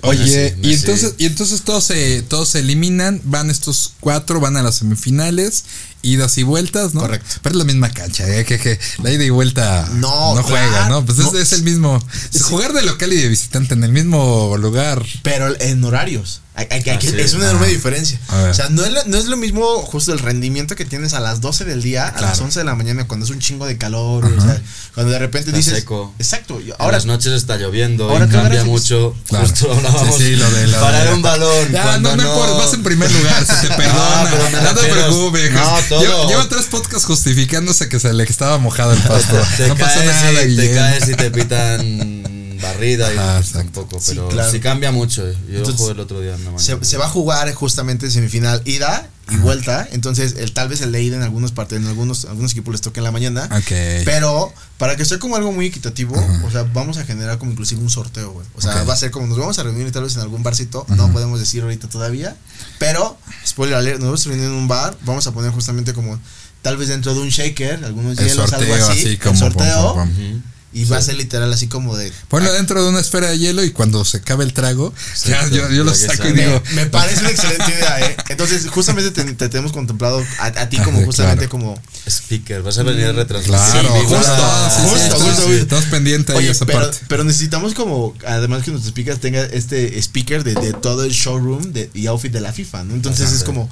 [0.04, 0.74] Oye, Messi, y Messi.
[0.80, 5.64] entonces, y entonces todos se, todos se eliminan, van estos cuatro, van a las semifinales,
[6.04, 7.02] idas y vueltas, ¿no?
[7.02, 7.28] Correcto.
[7.42, 8.46] Pero es la misma cancha, ¿eh?
[8.46, 11.06] que, que la ida y vuelta No, no juega, claro, ¿no?
[11.06, 11.40] Pues es, no.
[11.40, 12.04] es el mismo.
[12.42, 15.04] Jugar de local y de visitante en el mismo lugar.
[15.24, 16.42] Pero en horarios.
[16.54, 17.16] Hay- hay- hay que- Ah, sí.
[17.18, 17.70] es una enorme Ah.
[17.70, 18.20] diferencia.
[18.50, 21.22] O sea, no es, lo, no es lo mismo justo el rendimiento que tienes a
[21.22, 22.44] las 12 del día, a las Claro.
[22.46, 24.26] 11 de la mañana, cuando es un chingo de calor.
[24.26, 24.62] O sea,
[24.94, 25.76] cuando de repente Está dices.
[25.76, 26.14] seco.
[26.20, 26.60] Exacto.
[26.78, 29.16] Ahora las noches está lloviendo ahora y cambia mucho.
[29.30, 29.48] Claro.
[29.48, 30.18] Justo lo hablábamos.
[30.18, 31.72] Sí, sí, lo de- lo parar de- un balón.
[31.72, 33.94] Ya, no, no, importa, vas en primer lugar, se te perdona.
[33.96, 35.52] Ah, pero me no te preocupes.
[35.54, 36.28] No, todo.
[36.28, 39.38] Lleva, tres podcasts justificándose que se le estaba mojado el pasto.
[39.58, 43.82] te, no pasa nada, y, te caes y te pitan barrida y Ajá, exacto.
[43.82, 44.00] tampoco.
[44.00, 44.52] Sí, Pero claro.
[44.52, 45.28] sí cambia mucho.
[45.28, 45.36] eh.
[45.50, 46.86] Yo Entonces, jugué el otro día en la Se, mañana.
[46.90, 49.88] se va a jugar justamente semifinal ida y vuelta.
[49.92, 52.82] Entonces, el, tal vez el de ida en algunos partes, en algunos, algunos equipos les
[52.82, 53.48] toque en la mañana.
[53.52, 53.72] Ok.
[54.06, 57.82] Pero para que sea como algo muy equitativo, o sea, vamos a generar como inclusive
[57.82, 58.46] un sorteo, güey.
[58.56, 60.86] O sea, va a ser como nos vamos a reunir tal vez en algún barcito,
[60.90, 62.36] no podemos decir ahorita todavía,
[62.80, 66.20] pero spoiler alert, nos vamos a reunir en un bar, vamos a poner justamente como
[66.62, 69.38] tal vez dentro de un shaker, algunos El hielos, algo sorteo, así, así el como,
[69.38, 70.42] sorteo pum, Ujú.
[70.74, 73.64] Y va a ser literal así como de Ponlo dentro de una esfera de hielo
[73.64, 74.94] y cuando se acabe el trago,
[75.26, 76.64] ya, Exacto, yo, yo lo saco y digo.
[76.76, 78.16] me parece una excelente idea, ¿eh?
[78.30, 81.66] Entonces, justamente te, te tenemos contemplado a, a ti como Ah, justamente claro.
[81.66, 83.60] como Speaker, vas a venir a retransmitir.
[83.60, 85.54] Claro, Sí, justo, justo, sí, sí, justo, estamos- justo, justo.
[85.62, 86.98] estamos pendientes ahí Oye, esa pero, parte.
[87.08, 91.74] pero necesitamos como, además que nuestro speaker tenga este speaker de, de todo el showroom
[91.74, 92.94] de, y outfit de la FIFA, ¿no?
[92.96, 93.70] Entonces es como,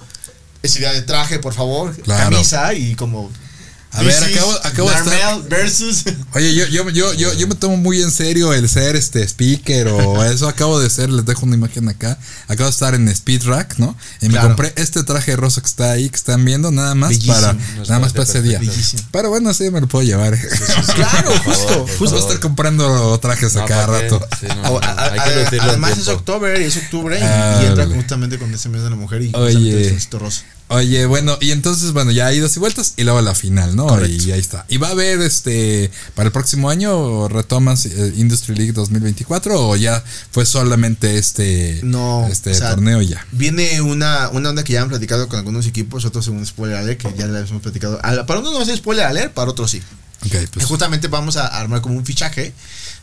[0.63, 2.29] esa idea de traje, por favor, Claro.
[2.29, 3.31] camisa y como...
[3.91, 6.03] A ver, acabo- acabo de estar- versus...
[6.33, 9.87] Oye, yo, yo, yo, yo, yo me tomo muy en serio el ser este speaker
[9.87, 10.47] o eso.
[10.47, 12.17] Acabo de ser, les dejo una imagen acá.
[12.47, 13.97] Acabo de estar en Speed Rack, ¿no?
[14.21, 14.49] Y me Claro.
[14.49, 17.33] compré este traje rosa que está ahí, que están viendo, nada más Bellísimo.
[17.33, 18.59] para, Nos nada más para ese día.
[18.59, 19.01] Bellísimo.
[19.11, 20.37] Pero bueno, sí me lo puedo llevar.
[20.95, 22.17] claro, Por favor, justo, por Justo justo.
[22.19, 24.21] estar comprando trajes a No, cada rato.
[24.83, 27.85] A- hay a- que lucirlo en además es octubre, es octubre y, Ah, y entra
[27.85, 27.95] vale.
[27.95, 29.89] justamente con ese mes de la mujer y Oye.
[29.89, 30.43] solcito rosa.
[30.71, 33.87] Oye, bueno, y entonces, bueno, ya idas y vueltas y luego la final, ¿no?
[33.87, 34.23] Correcto.
[34.23, 34.65] Y ahí está.
[34.69, 39.75] ¿Y va a haber este para el próximo año retomas eh, Industry League 2024 o
[39.75, 43.25] ya fue solamente este No, este o sea, torneo ya?
[43.31, 47.01] Viene una, una onda que ya han platicado con algunos equipos, otros según spoiler alert,
[47.01, 47.99] que ya les hemos platicado.
[48.03, 49.81] La- Para uno no va a ser spoiler alert, para otros sí.
[50.25, 52.53] Ok, Y pues justamente vamos a armar como un fichaje,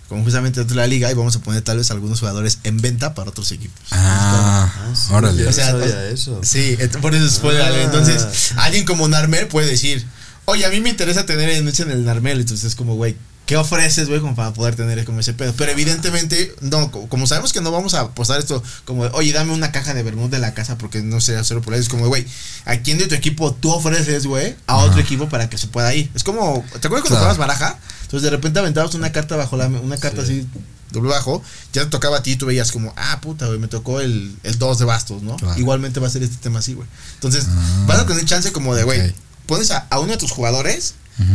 [0.08, 2.76] como justamente dentro de la liga, y vamos a poner tal vez algunos jugadores en
[2.78, 3.80] venta para otros equipos.
[3.90, 5.46] ah, Ah, sí, órale.
[5.46, 6.40] O sea, no sabía o- eso.
[6.44, 7.82] Sí, por eso es Ah.
[7.84, 10.06] Entonces, alguien como Narmel puede decir,
[10.44, 12.40] oye, a mí me interesa tener en en el Narmel.
[12.40, 15.54] Entonces es como, güey, ¿qué ofreces, güey, como para poder tener como ese pedo?
[15.56, 19.32] Pero evidentemente, no, co- como sabemos que no vamos a apostar esto, como, de, oye,
[19.32, 21.80] dame una caja de vermut de la casa porque no sé hacerlo por ahí.
[21.80, 22.26] Es como, güey,
[22.64, 25.94] ¿a quién de tu equipo tú ofreces, güey, a otro equipo para que se pueda
[25.94, 26.10] ir?
[26.14, 27.34] Es como, ¿te acuerdas cuando Claro.
[27.34, 27.78] jugabas baraja?
[28.02, 30.46] Entonces de repente aventabas una carta bajo la, una carta así
[30.92, 33.66] doble bajo, ya te tocaba a ti y tú veías como, ah, puta, güey, me
[33.68, 35.36] tocó el, el 2 de bastos, ¿no?
[35.36, 35.58] Claro.
[35.58, 36.86] Igualmente va a ser este tema así, güey.
[37.14, 37.84] Entonces, Ah.
[37.88, 39.12] vas a tener chance como de, güey,
[39.46, 40.94] pones a, a uno de tus jugadores,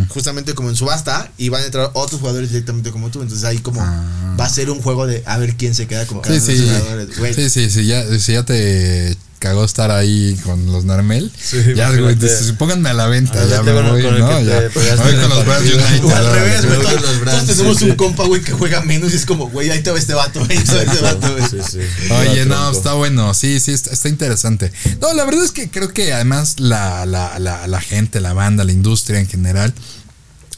[0.10, 3.22] justamente como en subasta, y van a entrar otros jugadores directamente como tú.
[3.22, 4.36] Entonces ahí como Ah.
[4.39, 6.48] va a ser un juego de a ver quién se queda con cada Sí, uno
[6.52, 6.65] de sí.
[6.67, 7.34] los jugadores, güey.
[7.34, 11.32] Sí, sí, sí, ya, si ya te cagó estar ahí con los Narmel.
[11.43, 14.41] Sí, ya, güey, dices, pónganme a la venta, Ah, ya me voy, con ¿no?
[14.43, 14.62] Ya.
[14.69, 15.77] Voy con los partido.
[15.77, 16.04] United.
[16.06, 16.80] O al revés, güey.
[16.80, 19.89] Todos, Brands, tenemos un compa, güey, que juega menos y es como, güey, ahí te
[19.89, 21.43] va este vato, este vato, güey.
[21.49, 21.80] Sí, sí.
[22.13, 24.71] Oye, no, está bueno, sí, sí, está, está interesante.
[25.01, 28.63] No, la verdad es que creo que además la, la, la, la gente, la banda,
[28.63, 29.73] la industria en general,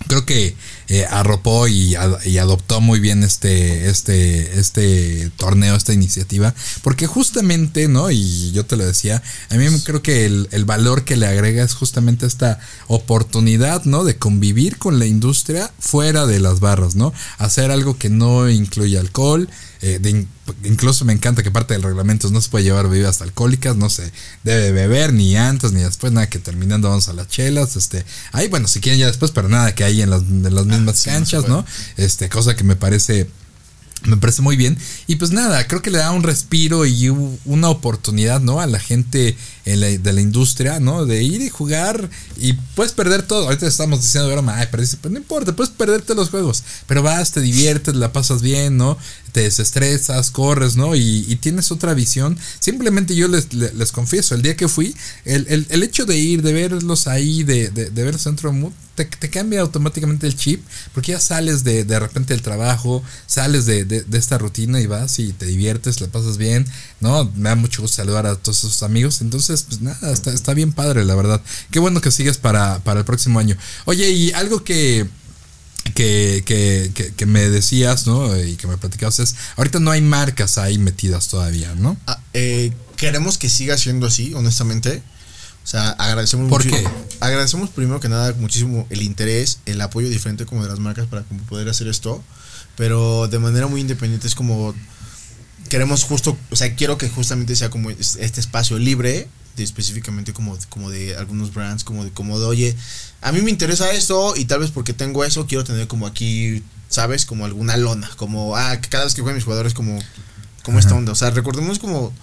[0.07, 0.55] creo que
[0.89, 7.07] eh, arropó y, ad- y adoptó muy bien este, este, este torneo, esta iniciativa, porque
[7.07, 8.11] justamente, ¿no?
[8.11, 11.63] Y yo te lo decía, a mí creo que el, el valor que le agrega
[11.63, 14.03] es justamente esta oportunidad, ¿no?
[14.03, 17.13] De convivir con la industria fuera de las barras, ¿no?
[17.37, 19.49] Hacer algo que no incluye alcohol,
[19.85, 20.25] eh, de
[20.63, 24.13] incluso me encanta que parte del reglamento no se puede llevar bebidas alcohólicas, no se
[24.43, 28.47] debe beber ni antes ni después, nada que terminando vamos a las chelas, este, ahí
[28.47, 31.09] bueno, si quieren ya después, pero nada que hay en las, en las mismas sí,
[31.09, 31.53] no canchas, puede.
[31.53, 31.65] ¿no?
[31.97, 33.27] Este, cosa que me parece
[34.05, 34.77] me parece muy bien.
[35.07, 37.09] Y pues nada, creo que le da un respiro y
[37.45, 38.59] una oportunidad, ¿no?
[38.59, 41.05] A la gente de la industria, ¿no?
[41.05, 43.45] De ir y jugar y puedes perder todo.
[43.45, 46.63] Ahorita estamos diciendo broma, ay, perdiste, pero no importa, puedes perderte los juegos.
[46.87, 48.97] Pero vas, te diviertes, la pasas bien, ¿no?
[49.31, 50.95] Te desestresas, corres, ¿no?
[50.95, 52.37] Y, y tienes otra visión.
[52.59, 54.95] Simplemente yo les, les, les confieso, el día que fui,
[55.25, 58.51] el, el- el hecho de ir, de verlos ahí, de, de, de ver el centro
[58.51, 62.43] de mood, te, te cambia automáticamente el chip, porque ya sales de, de repente del
[62.43, 66.67] trabajo, sales de, de- de esta rutina y vas y te diviertes, la pasas bien,
[66.99, 67.25] ¿no?
[67.35, 70.73] Me da mucho gusto saludar a todos esos amigos, entonces, pues nada, está, está bien
[70.73, 71.39] padre, la verdad.
[71.69, 73.55] Qué bueno que sigues para, para el próximo año.
[73.85, 75.07] Oye, y algo que...
[75.95, 78.35] Que, que, que, que me decías, ¿no?
[78.41, 81.97] Y que me platicabas es, ahorita no hay marcas ahí metidas todavía, ¿no?
[82.07, 85.03] Ah, eh, queremos que siga siendo así, honestamente.
[85.61, 86.87] O sea, agradecemos ¿Por mucho- qué?
[87.19, 91.23] Agradecemos primero que nada muchísimo el interés, el apoyo diferente como de las marcas para
[91.23, 92.23] como poder hacer esto.
[92.77, 94.73] Pero de manera muy independiente es como
[95.69, 100.33] queremos justo, o sea, quiero que justamente sea como es- este espacio libre, de específicamente
[100.33, 102.75] como, como de algunos brands, como de como de, oye,
[103.21, 106.63] a mí me interesa esto y tal vez porque tengo eso quiero tener como aquí,
[106.89, 107.25] ¿sabes?
[107.25, 109.99] Como alguna lona, como, ah, cada vez que juegan mis jugadores como,
[110.63, 111.11] como esta onda.
[111.11, 112.13] O sea, recordemos como, o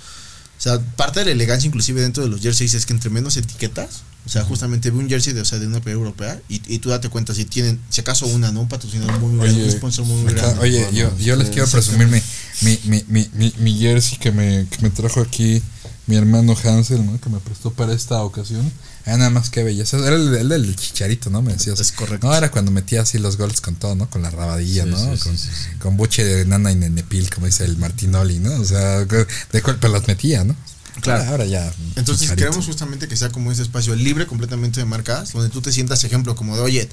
[0.58, 4.02] sea, parte de la elegancia inclusive dentro de los jerseys es que entre menos etiquetas,
[4.26, 6.80] O sea, justamente ve un jersey de, o sea, de una pelea europea y, y,
[6.80, 8.62] tú date cuenta si tienen, si acaso una, ¿no?
[8.62, 10.60] Un patrocinador muy, muy grande, un sponsor muy, muy grande.
[10.60, 12.20] Oye, yo, yo les quiero presumir mi,
[12.60, 15.62] mi, mi, mi, mi jersey que me, que me trajo aquí
[16.10, 17.20] mi hermano Hansel, ¿no?
[17.20, 18.70] Que me prestó para esta ocasión.
[19.06, 19.96] Era nada más que belleza.
[19.96, 21.40] Era el, del chicharito, ¿no?
[21.40, 21.78] Me decías.
[21.78, 22.26] Es correcto.
[22.26, 24.10] No, era cuando metía así los goles con todo, ¿no?
[24.10, 24.96] Con la rabadilla, ¿no?
[24.96, 25.36] con,
[25.78, 28.52] con buche de nana y nenepil, como dice el Martinoli, ¿no?
[28.60, 30.56] O sea, de cuál, pero las metía, ¿no?
[31.00, 31.24] Claro.
[31.30, 31.72] Ahora ya.
[31.96, 32.46] Entonces chicharito.
[32.46, 36.04] queremos justamente que sea como ese espacio libre completamente de marcas, donde tú te sientas
[36.04, 36.88] ejemplo como de, oye,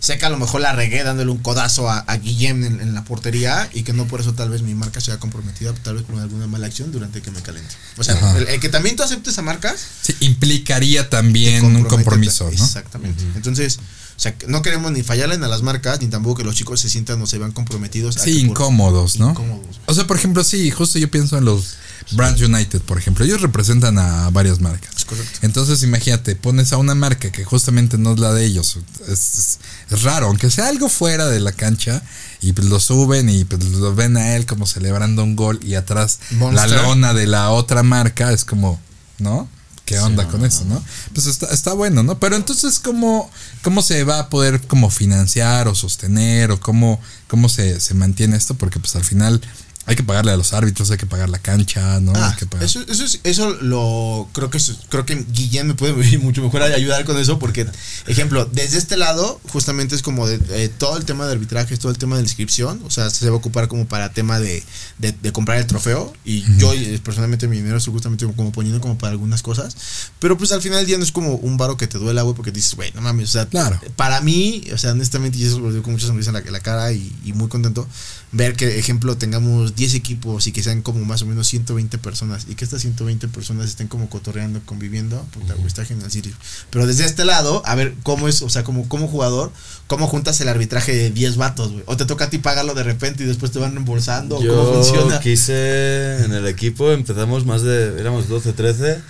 [0.00, 2.94] sé que a lo mejor la regué dándole un codazo a, a Guillem en, en,
[2.94, 6.04] la portería y que no por eso tal vez mi marca sea comprometida, tal vez
[6.04, 7.74] por alguna mala acción durante que me calente.
[7.96, 9.80] O sea, el, el, que también tú aceptes a marcas.
[10.02, 12.50] Sí, implicaría también un compromiso, ¿no?
[12.50, 13.22] Exactamente.
[13.24, 13.36] Uh -huh.
[13.36, 13.78] Entonces,
[14.20, 16.90] o sea, no queremos ni fallarle a las marcas, ni tampoco que los chicos se
[16.90, 18.16] sientan o se vean comprometidos.
[18.16, 19.30] Sí, incómodos, por, ¿no?
[19.30, 19.80] Incómodos.
[19.86, 21.76] O sea, por ejemplo, sí, justo yo pienso en los
[22.10, 23.24] Brands United, por ejemplo.
[23.24, 24.94] Ellos representan a varias marcas.
[24.94, 25.38] Es correcto.
[25.40, 28.76] Entonces, imagínate, pones a una marca que justamente no es la de ellos.
[29.08, 32.02] Es, es, es raro, aunque sea algo fuera de la cancha,
[32.42, 35.76] y pues lo suben y pues lo ven a él como celebrando un gol y
[35.76, 36.68] atrás Monster.
[36.68, 38.78] la lona de la otra marca, es como,
[39.18, 39.48] ¿no?
[39.90, 40.80] ¿Qué onda sí, con no, eso, no?
[41.12, 42.20] Pues está, está, bueno, ¿no?
[42.20, 43.28] Pero entonces, ¿cómo,
[43.62, 48.36] ¿cómo se va a poder como financiar o sostener o cómo, cómo se, se mantiene
[48.36, 48.54] esto?
[48.54, 49.40] Porque pues al final
[49.86, 52.12] hay que pagarle a los árbitros, hay que pagar la cancha, ¿no?
[52.14, 52.64] Ah, hay que pagar.
[52.64, 57.18] Eso, eso, eso lo creo que creo que Guillén me puede mucho mejor ayudar con
[57.18, 57.66] eso porque,
[58.06, 61.90] ejemplo, desde este lado justamente es como de, eh, todo el tema de arbitraje, todo
[61.90, 64.62] el tema de la inscripción, o sea, se va a ocupar como para tema de,
[64.98, 66.58] de, de comprar el trofeo y uh -huh.
[66.58, 69.76] yo eh, personalmente mi dinero estoy justamente como poniendo como para algunas cosas,
[70.18, 72.36] pero pues al final del día no es como un varo que te duela, güey,
[72.36, 73.80] porque dices, güey, no mames, o sea, claro.
[73.96, 76.52] para mí, o sea, honestamente, y eso lo digo con mucha sonrisa en la, en
[76.52, 77.88] la cara y, y muy contento,
[78.32, 82.46] ver que, ejemplo, tengamos 10 equipos y que sean como más o menos 120 personas
[82.48, 86.36] y que estas 120 personas estén como cotorreando, conviviendo, puta, está genial Sirius.
[86.70, 89.52] Pero desde este lado, a ver cómo es, o sea, como, como jugador,
[89.86, 91.84] cómo juntas el arbitraje de 10 vatos, güey.
[91.86, 94.74] O te toca a ti pagarlo de repente y después te van reembolsando, Yo ¿cómo
[94.74, 95.20] funciona?
[95.20, 99.00] quise, en el equipo empezamos más de, éramos 12, 13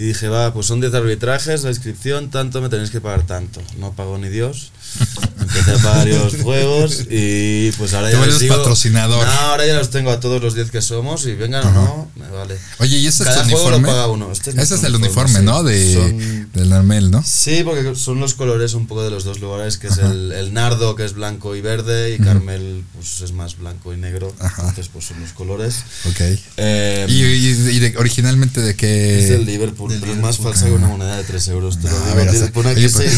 [0.00, 3.60] y dije, va, pues son 10 arbitrajes, la inscripción, tanto, me tenéis que pagar tanto.
[3.78, 4.70] No pago ni Dios.
[5.40, 9.26] Empecé a varios juegos y pues ahora ya eres digo, patrocinador.
[9.26, 12.10] No, ahora ya los tengo a todos los 10 que somos y vengan o no,
[12.16, 12.56] me vale.
[12.78, 13.86] Oye, ¿y ese Cada es tu juego uniforme?
[13.88, 14.32] lo paga uno.
[14.32, 15.40] Este es ese es el uniforme.
[15.42, 15.62] ¿no?
[15.62, 17.22] De, Son- del Narmel, ¿no?
[17.26, 20.52] Sí, porque son los colores un poco de los dos lugares, que es el, el
[20.54, 24.34] nardo, que es blanco y verde, y Carmel, pues es más blanco y negro.
[24.58, 25.82] Entonces, pues son los colores.
[26.08, 26.20] Ok.
[26.56, 29.18] Eh, ¿Y, y- y de- originalmente de qué?
[29.24, 30.52] es del Liverpool, del pero es más Liverpool.
[30.54, 31.78] falsa que una moneda de 3 euros.
[31.78, 33.12] Te lo No, digo, a ver, o sea, pone aquí oye, pues-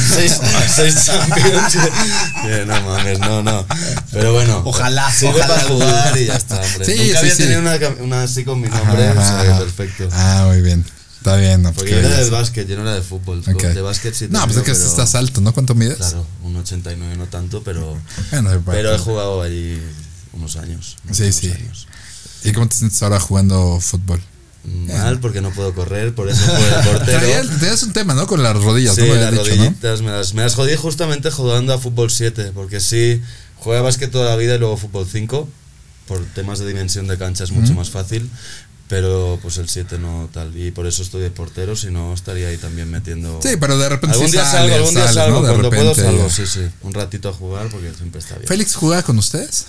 [0.77, 1.77] 6 Champions.
[2.45, 3.67] Eh, no mames, no, no.
[4.13, 5.47] Pero bueno, Ojalá, sirve ojalá.
[5.55, 6.85] para jugar y ya está, hombre.
[6.85, 7.43] Sí, Nunca sí, había sí.
[7.43, 10.09] tenido una, una así con mi nombre, Ajá, o sea, que perfecto.
[10.13, 10.85] Ah, muy bien.
[11.19, 11.73] Está bien, ¿no?
[11.75, 13.41] Porque Porque yo era del ya- básquet, yo no era de fútbol.
[13.47, 13.63] Ok.
[13.63, 15.53] De básquet sí No, pues es que pero- estás alto, ¿no?
[15.53, 15.99] ¿Cuánto mides?
[15.99, 17.99] Claro, un 89 no tanto, pero,
[18.31, 19.79] Bueno, pero he jugado allí
[20.33, 20.97] unos años.
[21.13, 21.51] Sí, unos sí.
[21.51, 21.87] años.
[22.43, 24.23] ¿Y cómo te sientes ahora jugando fútbol?
[24.65, 27.49] Mal porque no puedo correr, por eso fue el portero.
[27.59, 28.27] Tenías un tema, ¿no?
[28.27, 29.15] Con las rodillas, Sí, ¿no?
[29.15, 29.49] Las dicho, ¿no?
[29.57, 33.23] rodillitas me, las, me las jodí justamente jugando a fútbol 7, porque sí,
[33.57, 35.49] juega básquet toda la vida y luego fútbol 5,
[36.07, 37.79] por temas de dimensión de cancha es mucho Ujú.
[37.81, 38.31] más fácil,
[38.89, 42.49] pero pues el 7 no tal, y por eso estoy de portero, si no estaría
[42.49, 43.41] ahí también metiendo...
[43.43, 45.47] Sí, pero de repente algún día sales, salgo, algún día sales, salgo, ¿no?
[45.47, 46.35] Cuando puedo repente salgo, ya.
[46.35, 48.47] sí, sí, un ratito a jugar porque siempre está bien.
[48.49, 49.67] ¿Félix jugaba con ustedes?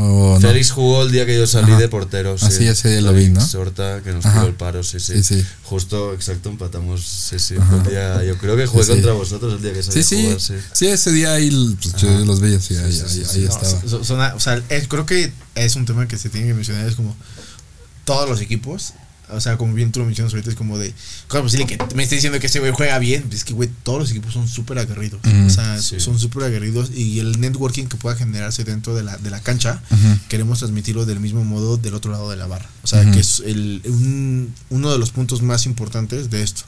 [0.00, 0.40] ¿O no?
[0.40, 1.80] Félix jugó el día que yo salí Ajá.
[1.80, 2.38] de portero.
[2.38, 3.40] Sí, Ah, sí, ese día lo vi, ¿no?
[3.58, 4.38] Horta, que nos Ajá.
[4.40, 5.22] tiró el paro, sí, sí.
[5.22, 5.46] Sí, sí.
[5.64, 7.02] Justo, exacto, empatamos.
[7.04, 7.54] Sí, sí.
[7.54, 8.94] El día, yo creo que jugué Sí, sí.
[8.96, 10.54] contra vosotros el día que salí Sí, a sí, jugar, sí.
[10.72, 10.86] sí.
[10.86, 13.44] ese día ahí pues, yo los veía, sí, ahí, Sí, sí, ahí- sí, ahí.
[13.46, 13.82] No, estaba.
[13.88, 16.86] so- son- o sea, es- creo que es un tema que se tiene que mencionar,
[16.86, 17.16] es como
[18.04, 18.92] todos los equipos,
[19.30, 20.94] o sea, como bien tú lo mencionas ahorita, es como de,
[21.28, 23.24] ¿cómo es posible que me esté diciendo que ese güey juega bien?
[23.32, 26.00] Es que, güey, todos los equipos son súper aguerridos, o sea, Sí.
[26.00, 29.82] son súper aguerridos y el networking que pueda generarse dentro de la, de la cancha,
[30.28, 33.42] queremos transmitirlo del mismo modo del otro lado de la barra, o sea, que es
[33.44, 36.62] el, un- uno de los puntos más importantes de esto.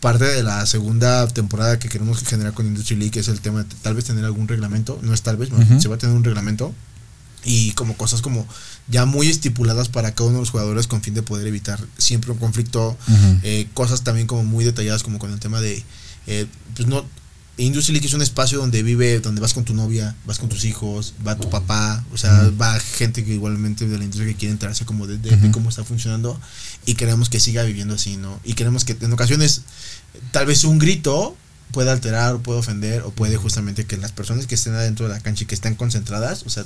[0.00, 3.74] Parte de la segunda temporada que queremos generar con Industry League es el tema de
[3.82, 6.74] tal vez tener algún reglamento, no es tal vez, se va a tener un reglamento
[7.44, 8.46] y como cosas como
[8.88, 12.32] ya muy estipuladas para cada uno de los jugadores con fin de poder evitar siempre
[12.32, 12.96] un conflicto,
[13.42, 15.82] eh, cosas también como muy detalladas como con el tema de,
[16.26, 17.04] eh, pues no,
[17.56, 20.64] Industry League es un espacio donde vive, donde vas con tu novia, vas con tus
[20.64, 24.52] hijos, va tu papá, o sea, va gente que igualmente de la industria que quiere
[24.52, 26.40] enterarse como de, cómo está funcionando
[26.86, 28.40] y queremos que siga viviendo así, ¿no?
[28.44, 29.62] Y queremos que en ocasiones
[30.32, 31.36] tal vez un grito
[31.72, 35.14] puede alterar o puede ofender o puede justamente que las personas que estén adentro de
[35.14, 36.64] la cancha y que estén concentradas, o sea,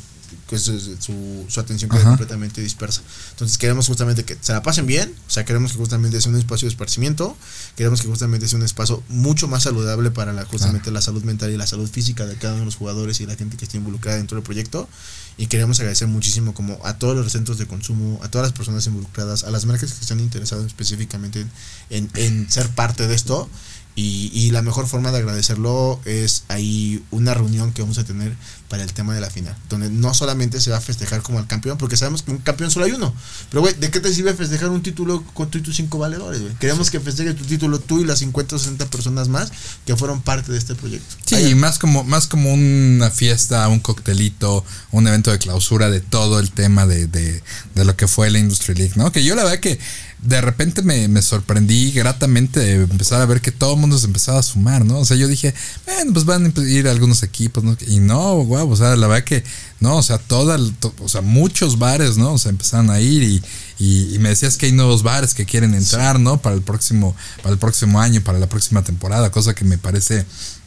[0.49, 3.03] que su, su, su atención quede completamente dispersa.
[3.31, 6.39] Entonces queremos justamente que se la pasen bien, o sea, queremos que justamente sea un
[6.39, 7.37] espacio de esparcimiento,
[7.77, 11.51] queremos que justamente sea un espacio mucho más saludable para la, justamente la salud mental
[11.51, 13.77] y la salud física de cada uno de los jugadores y la gente que esté
[13.77, 14.89] involucrada dentro del proyecto.
[15.37, 18.87] Y queremos agradecer muchísimo como a todos los centros de consumo, a todas las personas
[18.87, 21.45] involucradas, a las marcas que están interesadas específicamente
[21.91, 23.51] en, en ser parte de esto.
[23.97, 28.35] Y, y la mejor forma de agradecerlo es ahí una reunión que vamos a tener
[28.69, 31.47] para el tema de la final, donde no solamente se va a festejar como el
[31.47, 33.15] campeón, porque sabemos que un campeón solo hay uno.
[33.51, 36.41] Pero, güey, ¿de qué te sirve festejar un título con tú y tus cinco valedores,
[36.41, 36.55] güey?
[36.55, 39.53] Queremos que festeje tu título tú y las 50 o 60 personas más
[39.85, 41.15] que fueron parte de este proyecto.
[41.27, 41.57] Sí, Vaya.
[41.57, 46.51] más como, más como una fiesta, un coctelito, un evento de clausura de todo el
[46.51, 47.43] tema de, de,
[47.75, 49.13] de lo que fue la Industry League, ¿no?
[49.13, 49.79] Que yo la verdad que
[50.25, 54.07] de repente me, me sorprendí gratamente de empezar a ver que todo el mundo se
[54.07, 55.01] empezaba a sumar, ¿no?
[55.01, 57.77] O sea, yo dije, bueno, pues van a ir algunos equipos, ¿no?
[57.87, 59.43] Y no, o sea, la verdad que,
[59.81, 62.35] no, o sea, toda, to- o sea, muchos bares, ¿no?
[62.35, 63.43] O sea, empezaron a ir y,
[63.79, 66.41] y, y me decías que hay nuevos bares que quieren entrar, ¿no?
[66.41, 70.25] Para el próximo, para el próximo año, para la próxima temporada, cosa que me parece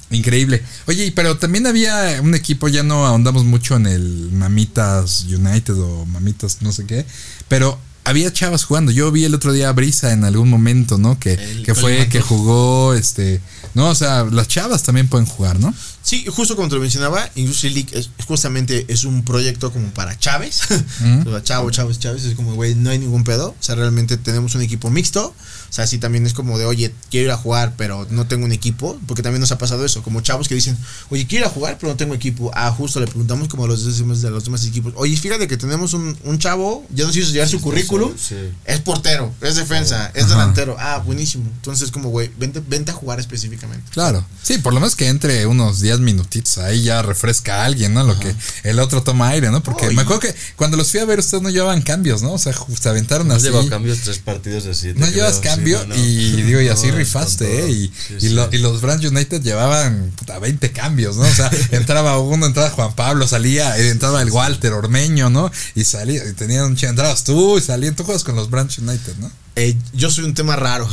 [0.09, 0.63] Increíble.
[0.85, 6.05] Oye, pero también había un equipo, ya no ahondamos mucho en el Mamitas United o
[6.05, 7.05] Mamitas no sé qué,
[7.49, 8.93] pero había chavas jugando.
[8.93, 11.19] Yo vi el otro día a Brisa en algún momento, ¿no?
[11.19, 13.41] Que, El que fue, que jugó, este,
[13.73, 15.73] no, o sea, las chavas también pueden jugar, ¿no?
[16.07, 20.17] Sí, justo como te lo mencionaba, Industry League es, justamente es un proyecto como para
[20.17, 20.61] Chávez.
[21.25, 23.49] O sea, Chavo, Chávez, Chávez, es como, güey, no hay ningún pedo.
[23.49, 25.35] O sea, realmente tenemos un equipo mixto.
[25.69, 28.45] O sea, sí también es como de, oye, quiero ir a jugar, pero no tengo
[28.45, 28.99] un equipo.
[29.07, 30.77] Porque también nos ha pasado eso, como chavos que dicen,
[31.09, 32.51] oye, quiero ir a jugar, pero no tengo equipo.
[32.53, 35.57] Ah, justo le preguntamos como a los demás, de los demás equipos, oye, fíjate que
[35.57, 38.13] tenemos un, un chavo, ya nos hizo llegar su currículum.
[38.17, 38.35] Sí.
[38.65, 40.33] Es portero, es defensa, es Ajá.
[40.33, 40.75] delantero.
[40.79, 41.43] Ah, buenísimo.
[41.55, 43.89] Entonces, como, güey, vente, vente a jugar específicamente.
[43.91, 44.25] Claro.
[44.43, 48.03] Sí, por lo menos que entre unos 10 minutitos ahí ya refresca a alguien, ¿no?
[48.03, 49.61] Lo que el otro toma aire, ¿no?
[49.63, 52.33] Porque Oh, me acuerdo que cuando los fui a ver ustedes no llevaban cambios, ¿no?
[52.33, 53.43] O sea, se aventaron así.
[53.45, 54.99] llevado cambios tres partidos de siete.
[54.99, 55.95] No llevas Sí, cambio no, no.
[56.03, 57.65] y digo, y así No, rifaste.
[57.65, 57.69] ¿eh?
[57.69, 58.29] Y, Sí, y, sí.
[58.29, 61.23] lo- y los Brands United llevaban puta, 20 cambios, ¿no?
[61.23, 65.51] O sea, entraba uno, entraba Juan Pablo, salía, eh, entraba el Walter Ormeño, ¿no?
[65.75, 69.31] Y salía, y tenían entrabas tú y salían, tú juegas con los Brands United, ¿no?
[69.59, 70.87] Eh, yo soy un tema raro.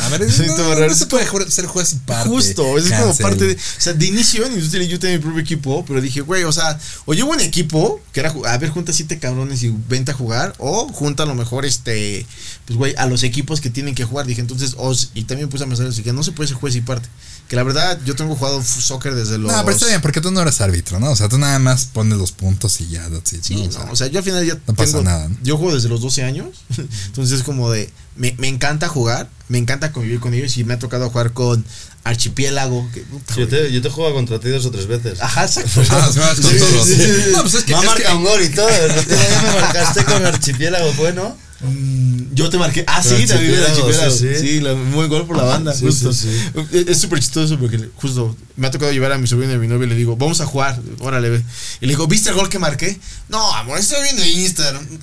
[0.00, 0.94] A ver, Soy no, un tema no raro.
[0.94, 2.28] se puede ser juez y parte.
[2.28, 3.54] Justo, es como parte de.
[3.54, 6.50] O sea, de inicio en Industria yo tenía mi propio equipo, pero dije, güey, o
[6.50, 10.14] sea, o llevo un equipo que era, a ver, junta siete cabrones y vente a
[10.14, 12.26] jugar, o junta a lo mejor, este,
[12.66, 14.26] pues, güey, a los equipos que tienen que jugar.
[14.26, 16.80] Dije, entonces, os, y también puse a pensar que no se puede ser juez y
[16.80, 17.08] parte.
[17.48, 19.52] Que la verdad, yo tengo jugado soccer desde los.
[19.52, 21.10] No, pero está bien, porque tú no eres árbitro, ¿no?
[21.10, 23.64] O sea, tú nada más pones los puntos y ya, that's it, Sí, ¿no?
[23.64, 25.36] no, O sea, o sea, yo al final ya no pasa nada, ¿no?
[25.42, 26.48] Yo juego desde los 12 años,
[27.06, 30.74] entonces es como de, me, me encanta jugar, me encanta convivir con ellos y me
[30.74, 31.64] ha tocado jugar con
[32.04, 32.88] Archipiélago.
[32.92, 35.20] Que, puta, Sí, yo, te, yo te jugado contra ti dos o tres veces.
[35.20, 35.82] Ajá, exacto.
[35.90, 36.86] Ah, con Sí, todos.
[36.86, 37.12] sí, sí.
[37.32, 38.68] No, pues es que, me ha marcado un gol y todo.
[38.68, 41.36] El otro día me marcaste con archipiélago, bueno.
[41.64, 42.82] Mm, Yo te marqué.
[42.88, 44.10] Ah, sí, también el Archipiélago, archipiélago.
[44.16, 44.60] sí, Sí, sí.
[44.60, 46.12] la- muy gol por la banda, Sí, justo.
[46.12, 46.28] sí,
[46.72, 49.58] Es- Es súper chistoso porque justo me ha tocado llevar a mi sobrina y a
[49.60, 51.42] mi novia y le digo, vamos a jugar, órale, ve.
[51.80, 52.98] Y le digo, ¿viste el gol que marqué?
[53.28, 54.84] No, amor, estoy viendo en Instagram.
[54.88, 54.96] Que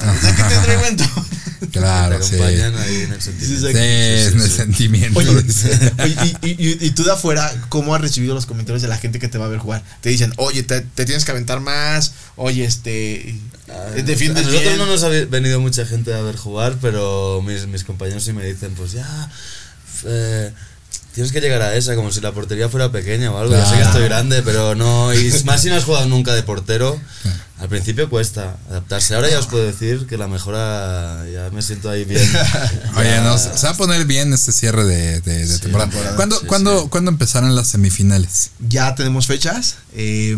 [0.43, 0.85] te traigo
[1.71, 2.35] Claro, te sí.
[2.35, 3.67] acompañan ahí en el Sí, sentimiento.
[3.69, 4.37] Sí, exacto.
[4.37, 5.19] en el sentimiento.
[5.19, 5.31] Oye,
[6.41, 9.19] y, y- y- y tú de afuera, ¿cómo has recibido los comentarios de la gente
[9.19, 9.83] que te va a ver jugar?
[10.01, 13.35] Te dicen, oye, te, te tienes que aventar más, oye, este,
[13.69, 14.77] Ah, defiendes a nosotros bien.
[14.79, 18.43] no nos ha venido mucha gente a ver jugar, pero mis, mis compañeros sí me
[18.43, 19.29] dicen, pues ya,
[20.05, 20.51] eh,
[21.13, 23.53] tienes que llegar a esa, como si la portería fuera pequeña o algo.
[23.53, 23.89] Ya sé que Claro.
[23.91, 26.99] estoy grande, pero no, y más si no has jugado nunca de portero.
[27.59, 29.15] Al principio cuesta adaptarse.
[29.15, 32.21] Ahora ya os puedo decir que la mejora, ya me siento ahí bien.
[32.95, 35.89] Oye, Ya- no, se va a poner bien este cierre de, de- de Sí, temporada.
[35.91, 36.15] temporada.
[36.15, 36.87] ¿Cuándo, Sí, cuándo- sí.
[36.89, 38.51] cuándo empezarán las semifinales?
[38.67, 39.75] Ya tenemos fechas.
[39.93, 40.37] eh,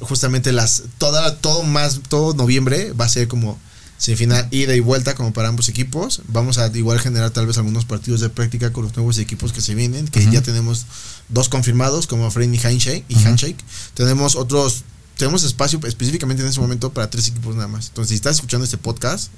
[0.00, 0.82] justamente las.
[0.98, 2.00] Toda, todo más.
[2.08, 3.58] Todo noviembre va a ser como
[3.98, 6.22] semifinal ida y vuelta como para ambos equipos.
[6.28, 9.60] Vamos a igual generar tal vez algunos partidos de práctica con los nuevos equipos que
[9.60, 10.08] se vienen.
[10.08, 10.86] Que ya tenemos
[11.28, 13.04] dos confirmados, como Frame y Handshake.
[13.08, 13.28] Y Ujú.
[13.28, 13.58] Handshake.
[13.94, 14.82] Tenemos otros.
[15.18, 17.88] Tenemos espacio específicamente en ese momento para tres equipos nada más.
[17.88, 19.28] Entonces, si estás escuchando este podcast,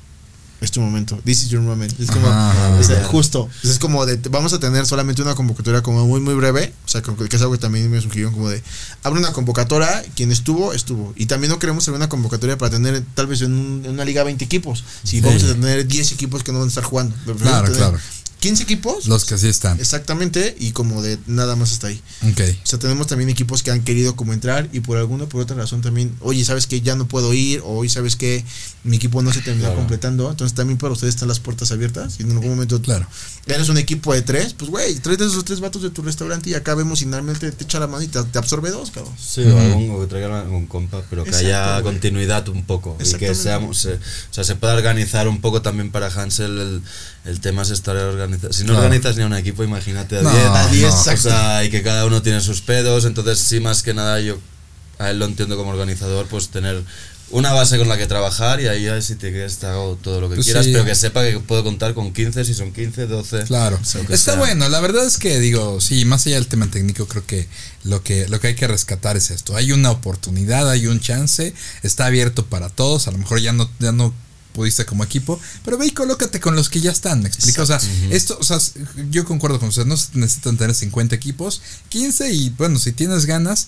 [0.60, 1.18] es tu momento.
[1.24, 1.98] This is your moment.
[1.98, 3.48] Es como, Ajá, justo.
[3.64, 6.74] Es como de, vamos a tener solamente una convocatoria como muy, muy breve.
[6.84, 8.62] O sea, que es algo que también me sugirieron como de,
[9.02, 11.14] abre una convocatoria, quien estuvo, estuvo.
[11.16, 14.04] Y también no queremos abrir una convocatoria para tener tal vez en, un- en una
[14.04, 14.84] liga 20 equipos.
[15.02, 15.20] Si Sí.
[15.22, 17.16] vamos a tener 10 equipos que no van a estar jugando.
[17.38, 17.98] Claro, tener claro.
[18.40, 19.06] 15 equipos.
[19.06, 19.78] Los que sí están.
[19.78, 22.00] Exactamente, y como de nada más hasta ahí.
[22.22, 22.40] Ok.
[22.62, 25.42] O sea, tenemos también equipos que han querido como entrar y por alguna o por
[25.42, 28.44] otra razón también, oye, ¿sabes que Ya no puedo ir, o hoy sabes que
[28.82, 29.76] mi equipo no se termina Claro.
[29.80, 30.30] completando.
[30.30, 32.16] Entonces también para ustedes están las puertas abiertas.
[32.18, 33.06] Y en algún momento Claro.
[33.46, 36.54] eres un equipo de tres, pues güey, tráete esos tres vatos de tu restaurante y
[36.54, 39.12] acá vemos y finalmente te echa la mano y te, te absorbe dos, cabrón.
[39.18, 42.94] Sí, o algún, o que traigan algún compa, pero que Exacto, haya continuidad un poco.
[42.94, 43.42] Y que Exactamente.
[43.42, 43.98] seamos, se, o
[44.32, 46.58] sea, se pueda organizar un poco también para Hansel.
[46.58, 46.82] El,
[47.24, 48.52] el tema es estar organizado.
[48.52, 50.46] Si no organizas ni a un equipo, imagínate a No, 10.
[50.46, 51.12] A diez, no.
[51.12, 53.04] O sea, y que cada uno tiene sus pedos.
[53.04, 54.38] Entonces, sí, más que nada, yo
[54.98, 56.82] a él lo entiendo como organizador, pues tener
[57.32, 60.20] una base con la que trabajar y ahí ya si te quieres te hago todo
[60.20, 60.72] lo que Pues quieras, sí.
[60.72, 63.44] pero que sepa que puedo contar con 15, si son 15, 12.
[63.44, 64.34] Claro, está sea.
[64.34, 64.68] bueno.
[64.68, 67.46] La verdad es que digo, sí, más allá del tema técnico, creo que
[67.84, 69.54] lo que lo que hay que rescatar es esto.
[69.56, 71.54] Hay una oportunidad, hay un chance,
[71.84, 73.06] está abierto para todos.
[73.06, 74.12] A lo mejor ya no ya no
[74.52, 77.62] pudiste como equipo, pero ve y colócate con los que ya están, ¿me explico?
[77.62, 77.80] O sea,
[78.10, 78.58] esto, o sea,
[79.10, 83.26] yo concuerdo con usted, no se necesitan tener 50 equipos, 15 y bueno, si tienes
[83.26, 83.66] ganas,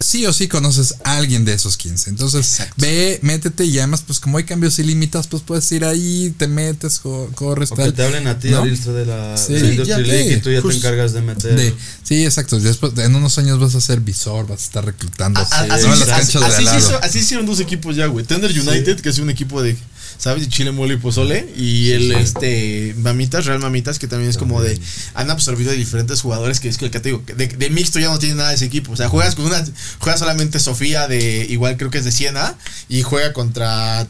[0.00, 2.10] sí o sí conoces a alguien de esos 15.
[2.10, 2.74] Entonces, Exacto.
[2.78, 6.98] ve, métete y además, pues como hay cambios ilímitas, pues puedes ir ahí, te metes,
[6.98, 7.94] co- corres, O que tal.
[7.94, 8.64] te hablen a ti ¿no?
[8.64, 11.54] de la, Sí, de la Industry ya, League y tú ya te encargas de meter.
[11.54, 11.72] De-
[12.02, 12.58] sí, exacto.
[12.58, 15.38] Después, en unos años vas a ser visor, vas a estar reclutando.
[15.38, 15.74] A- a- ¿no?
[15.74, 16.78] así, En las así- canchas de así al se lado.
[16.80, 18.26] hizo- así hicieron dos equipos ya, güey.
[18.26, 19.76] Thunder United, que es un equipo de,
[20.18, 20.44] ¿sabes?
[20.44, 21.48] De Chile, Mole y Pozole.
[21.56, 24.78] Y el, este, Mamitas, Real Mamitas, que también es como de,
[25.14, 28.08] han absorbido de diferentes jugadores, que es que el que te digo, de mixto ya
[28.08, 28.92] no tiene nada de ese equipo.
[28.92, 29.64] O sea, juegas con una,
[29.98, 32.56] juega solamente Sofía de, igual creo que es de Siena,
[32.88, 34.06] y juega contra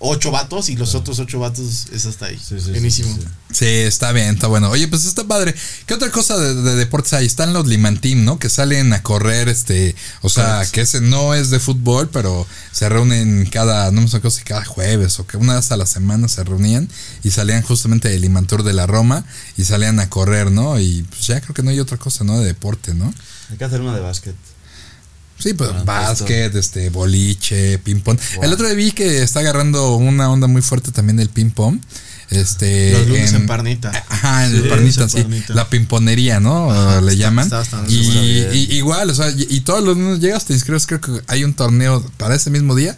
[0.00, 2.38] ocho vatos, y los otros ocho vatos es hasta ahí.
[2.38, 3.14] Sí, Buenísimo.
[3.14, 3.28] sí, sí.
[3.52, 4.70] Sí, está bien, está bueno.
[4.70, 5.54] Oye, pues está padre.
[5.86, 7.26] ¿Qué otra cosa de, de deportes hay?
[7.26, 8.38] Están los Limantim, ¿no?
[8.38, 12.88] Que salen a correr, este, o sea, que ese no es de fútbol, pero se
[12.88, 16.28] reúnen cada, no me sé si cada jueves o que una vez a la semana
[16.28, 16.88] se reunían
[17.22, 19.24] y salían justamente del Limantur de la Roma
[19.56, 20.78] y salían a correr, ¿no?
[20.80, 22.38] Y pues ya creo que no hay otra cosa, ¿no?
[22.38, 23.12] De deporte, ¿no?
[23.50, 24.34] Hay que hacer una de básquet.
[25.40, 28.18] Sí, pues Ah, básquet, este, boliche, ping pong.
[28.36, 28.44] Wow.
[28.44, 31.78] El otro día vi que está agarrando una onda muy fuerte también el ping pong.
[32.30, 33.90] Este, Los lunes en Parnita.
[34.08, 35.16] Ajá, en Sí, el Parnita, en sí.
[35.22, 35.54] Parnita.
[35.54, 36.70] La pimponería, ¿no?
[36.70, 37.44] Ajá, Le está- llaman.
[37.44, 38.22] está bastante y, bueno.
[38.54, 41.42] y- igual, o sea, y, y todos los lunes llegas, te inscribes, creo que hay
[41.42, 42.96] un torneo para ese mismo día,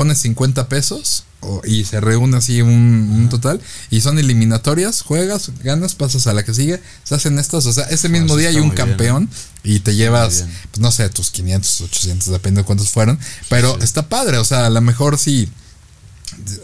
[0.00, 5.50] pones 50 pesos o- y se reúne así un, un total y son eliminatorias, juegas,
[5.62, 8.48] ganas, pasas a la que sigue, se hacen estas, o sea, ese mismo eso día
[8.48, 9.28] hay un bien, campeón
[9.62, 14.08] y te llevas, pues no sé, tus 500, 800, depende de cuántos fueron, pero está
[14.08, 15.48] padre, o sea, a lo mejor sí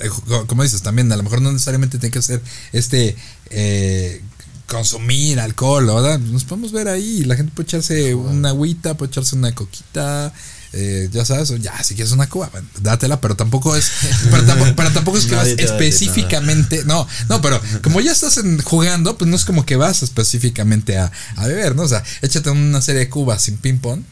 [0.00, 0.08] eh,
[0.46, 2.40] como dices también, a lo mejor no necesariamente tiene que ser
[2.72, 3.16] este
[3.50, 4.22] eh,
[4.66, 6.18] consumir alcohol, ¿verdad?
[6.18, 10.32] Nos podemos ver ahí, la gente puede echarse una agüita, puede echarse una coquita,
[10.76, 13.90] eh, ya sabes, ya, si quieres una cuba, bueno, dátela, pero tampoco es,
[14.30, 18.36] pero tampoco, pero tampoco es que vas Nadie específicamente, no, no, pero como ya estás
[18.36, 21.82] en- jugando, pues no es como que vas específicamente a, a beber, ¿no?
[21.82, 24.02] O sea, échate una serie de cubas sin ping pong.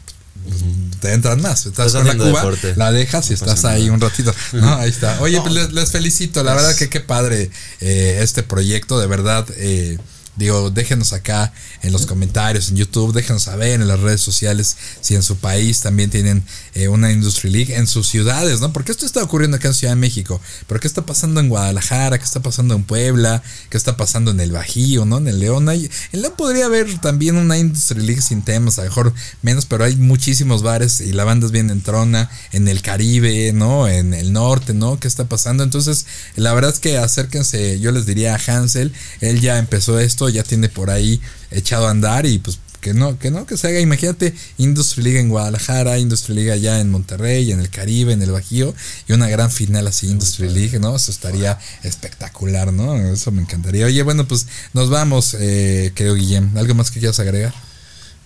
[0.49, 0.63] pues,
[1.01, 1.67] Te entran más.
[1.67, 2.75] Estás Estás con la cuba, deporte.
[2.77, 3.95] la dejas y No estás ahí nada.
[3.95, 4.35] un ratito.
[4.53, 5.19] No, ahí está.
[5.21, 6.43] Oye, pues les, les felicito.
[6.43, 7.51] La verdad que qué padre
[7.81, 8.99] eh, este proyecto.
[8.99, 9.99] De verdad, eh,
[10.37, 11.53] digo, déjenos acá
[11.85, 15.81] en los comentarios, en YouTube, déjenos saber en las redes sociales si en su país
[15.81, 16.43] también tienen
[16.75, 18.73] eh, una Industry League, en sus ciudades, ¿no?
[18.73, 20.41] Porque esto está ocurriendo acá en Ciudad de México.
[20.67, 22.19] Pero ¿qué está pasando en Guadalajara?
[22.19, 23.43] ¿Qué está pasando en Puebla?
[23.69, 25.19] ¿Qué está pasando en el Bajío, ¿no?
[25.19, 25.69] En el León.
[25.69, 29.13] Hay, en León podría haber también una Industry League sin temas, a lo mejor
[29.43, 32.31] menos, pero hay muchísimos bares y la banda es bien entrona.
[32.53, 33.89] En el Caribe, ¿no?
[33.89, 34.99] En el norte, ¿no?
[34.99, 35.63] ¿Qué está pasando?
[35.63, 36.07] Entonces,
[36.37, 40.43] la verdad es que acérquense, yo les diría a Hansel, él ya empezó esto, ya
[40.43, 41.21] tiene por ahí
[41.55, 45.19] echado a andar y pues que no, que no, que se haga, imagínate, Industry League
[45.19, 48.75] en Guadalajara, Industry League allá en Monterrey, en el Caribe, en el Bajío,
[49.09, 50.95] y una gran final así, Industry League, ¿no?
[50.95, 52.95] Eso estaría espectacular, ¿no?
[52.95, 53.87] Eso me encantaría.
[53.87, 56.55] Oye, bueno, pues nos vamos, eh, querido Guillem.
[56.59, 57.55] ¿Algo más que quieras agregar?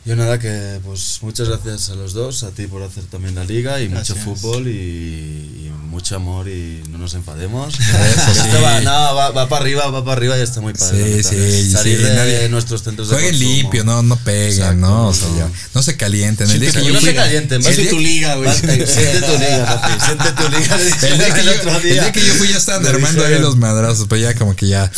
[0.09, 3.45] Yo nada, que pues muchas gracias a los dos, a ti por hacer también la
[3.45, 4.17] liga y Gracias.
[4.25, 7.75] mucho fútbol y, y mucho amor y no nos enfademos.
[8.29, 8.41] Sí.
[8.47, 11.23] esto va, no, va, va para arriba, va para arriba y está muy padre.
[11.23, 13.53] Sí, sí, Salir sí, de nadie- nuestros centros de Jueguen consumo.
[13.55, 15.09] limpio, no, no peguen, Exacto, ¿no?
[15.09, 15.51] O sea, no.
[15.75, 16.49] no se calienten.
[16.51, 18.51] El día que no yo se fui, calienten, el vas tu liga, güey.
[18.55, 20.79] Siente tu liga, siente tu liga.
[21.03, 24.69] El día, que yo, fui ya estaban armando ahí los madrazos, pero ya como que
[24.69, 24.91] ya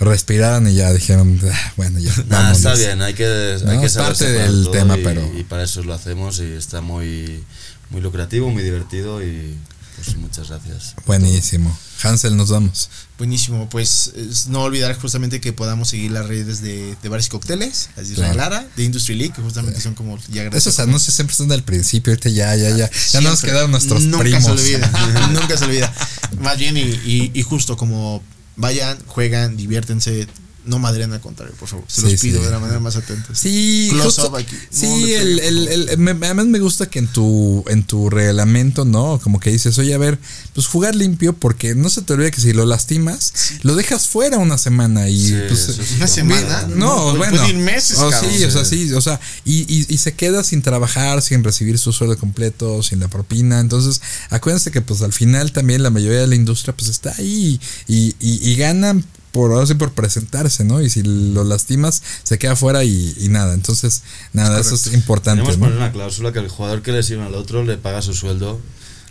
[0.00, 2.14] respiraron y ya dijeron, "Ah, bueno, ya.
[2.16, 2.58] Nah, vámonos".
[2.58, 5.64] está bien, hay que, No, hay que parte del todo tema, y, pero- y para
[5.64, 7.42] eso lo hacemos y está muy,
[7.90, 9.56] muy lucrativo, muy divertido y
[9.96, 10.94] pues muchas gracias.
[11.06, 11.76] Buenísimo.
[12.04, 12.88] Hansel, nos vamos.
[13.18, 17.30] Buenísimo, pues es no olvidar justamente que podamos seguir las redes de, de bares y
[17.30, 18.50] cócteles, las de Israel Claro.
[18.54, 22.12] Lara, de Industry League, que justamente son como ya Esos anuncios siempre están al principio,
[22.12, 22.88] ahorita ya, ya, ya.
[23.10, 23.50] Ya nos Siempre.
[23.50, 24.44] quedaron nuestros nunca primos.
[24.44, 25.92] se olvida, nunca se olvida.
[26.40, 28.22] Más bien, y, y- y justo como
[28.58, 30.26] vayan, juegan, diviértense,
[30.68, 31.84] no madren al contrario, por favor.
[31.88, 32.44] Se Sí, los pido sí.
[32.46, 33.34] de la manera más atenta.
[33.34, 34.54] Sí, Close justo- up aquí.
[34.54, 38.84] No sí, el, el- el- me- además me gusta que en tu en tu reglamento,
[38.84, 39.18] ¿no?
[39.22, 40.18] Como que dices, oye, a ver,
[40.54, 44.38] pues jugar limpio porque no se te olvide que si lo lastimas, lo dejas fuera
[44.38, 45.94] una semana y Sí, pues eso sí.
[45.96, 46.66] Una semana.
[46.74, 47.36] no, Puede- bueno.
[47.38, 48.30] puede ir meses, Oh, cabrón.
[48.36, 51.78] sí, o sea, sí, o sea, y, y, y se queda sin trabajar, sin recibir
[51.78, 53.60] su sueldo completo, sin la propina.
[53.60, 54.00] Entonces,
[54.30, 58.14] acuérdense que pues al final también la mayoría de la industria pues está ahí y,
[58.20, 60.80] y, y ganan por ahora sí por presentarse, ¿no?
[60.80, 63.54] Y si lo lastimas, se queda fuera y, y nada.
[63.54, 64.02] Entonces,
[64.32, 65.42] nada, eso es importante.
[65.42, 65.66] Tenemos que ¿no?
[65.66, 68.60] poner una cláusula que el jugador que lesiona al otro le paga su sueldo.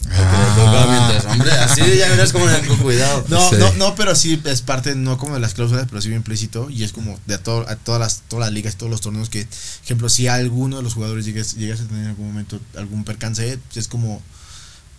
[0.09, 0.55] Ah.
[0.55, 3.26] le toca mientras, hombre, así ya verás le con cuidado.
[3.30, 3.55] No, Sí.
[3.57, 6.70] no, no, pero sí es parte, no como de las cláusulas, pero sí bien implícito.
[6.70, 9.30] Y es como de a, todo- a todas las todas las ligas, todos los torneos
[9.30, 9.47] que,
[9.84, 13.57] ejemplo, si alguno de los jugadores llegas, llegas a tener en algún momento algún percance,
[13.76, 14.22] es como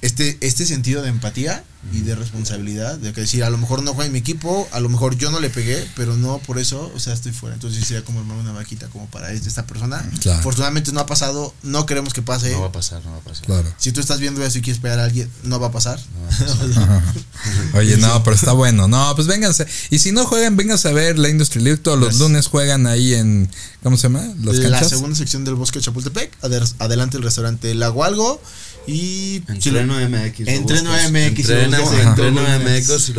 [0.03, 2.99] este, este sentido de empatía y de responsabilidad.
[2.99, 5.31] De que decir, a lo mejor no juega en mi equipo, a lo mejor yo
[5.31, 7.55] no le pegué, pero no por eso, o sea, estoy fuera.
[7.55, 10.05] Entonces sería como armar una vaquita como para esta persona.
[10.21, 10.41] Claro.
[10.41, 12.51] Afortunadamente no ha pasado, no queremos que pase.
[12.53, 13.47] No va a pasar, no va a pasar.
[13.47, 13.73] Claro.
[13.79, 16.01] Si tú estás viendo eso y quieres pegar a alguien, no va a pasar.
[17.75, 18.89] Oye, no, pero está bueno.
[18.89, 19.67] No, pues vénganse.
[19.91, 21.79] Y si no juegan, vénganse a ver la Industry League.
[21.79, 23.49] Todos los lunes juegan ahí en.
[23.83, 24.23] ¿Cómo se llama?
[24.43, 24.91] Las la canchas.
[24.91, 28.41] segunda sección del bosque de Chapultepec, ade- adelante el restaurante Lago Algo
[28.89, 30.41] y Entreno MX.
[30.41, 31.13] lo Entreno buscas.
[31.13, 33.13] MX, Entreno, MX.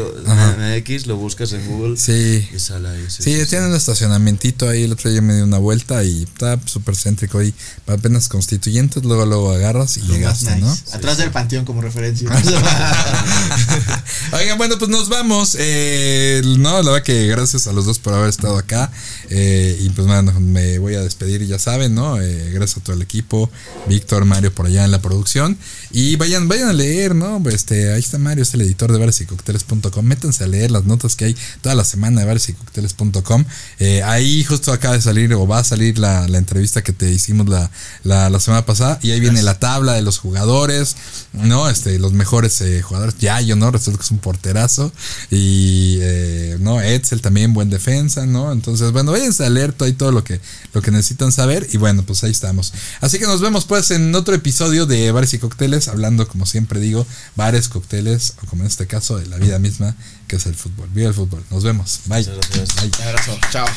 [0.57, 2.47] MX, lo buscas en Google Sí.
[2.53, 3.05] y sale ahí.
[3.07, 4.83] Sí, Sí, sí, tienen un estacionamientito ahí.
[4.83, 7.53] El otro día me dio una vuelta y está súper céntrico ahí.
[7.87, 10.61] Apenas constituyentes, luego luego agarras y Lo llegaste, nice.
[10.61, 10.77] ¿no?
[10.93, 12.29] Atrás del panteón como referencia.
[14.33, 15.55] Oigan, bueno, pues nos vamos.
[15.59, 18.91] Eh, no, la verdad que gracias a los dos por haber estado acá.
[19.29, 22.19] Eh, y pues bueno, me voy a despedir, ya saben, ¿no?
[22.21, 23.49] Eh, gracias a todo el equipo,
[23.87, 25.57] Víctor, Mario por allá en la producción.
[25.91, 27.41] Y vayan, vayan a leer, ¿no?
[27.49, 30.05] Este, ahí está Mario, es el editor de bares y cócteles.com.
[30.05, 33.45] Métanse a leer las notas que hay toda la semana de bares y cócteles.com.
[33.79, 37.11] Eh, ahí justo acaba de salir o va a salir la, la entrevista que te
[37.11, 37.71] hicimos la,
[38.03, 38.99] la, la semana pasada.
[39.01, 40.95] Y ahí viene la tabla de los jugadores,
[41.33, 41.69] ¿no?
[41.69, 43.17] Este, los mejores eh, jugadores.
[43.19, 43.71] Yayo, ¿no?
[43.71, 44.91] Resulta que es un porterazo.
[45.31, 46.81] Y, eh, ¿no?
[46.81, 48.51] Edsel también, buen defensa, ¿no?
[48.51, 50.39] Entonces, bueno, váyanse a leer todo, ahí todo lo que,
[50.73, 51.67] lo que necesitan saber.
[51.71, 52.73] Y bueno, pues ahí estamos.
[53.01, 55.48] Así que nos vemos pues en otro episodio de Bares y Cócteles,
[55.87, 59.95] hablando, como siempre digo, bares, cócteles, o como en este caso, de la vida misma,
[60.27, 60.89] que es el fútbol.
[60.93, 61.43] Viva el fútbol.
[61.49, 62.01] Nos vemos.
[62.05, 62.27] Bye.
[62.27, 63.37] Un abrazo.
[63.51, 63.67] Chao.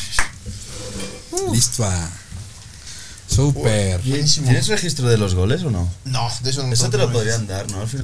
[1.51, 1.83] Listo.
[1.85, 2.09] ah.
[3.27, 4.01] Super.
[4.01, 4.47] Buenísimo.
[4.47, 5.91] ¿Tienes registro de los goles o no?
[6.05, 7.81] No, de eso no Eso te lo podrían dar, ¿no?
[7.81, 8.01] Al final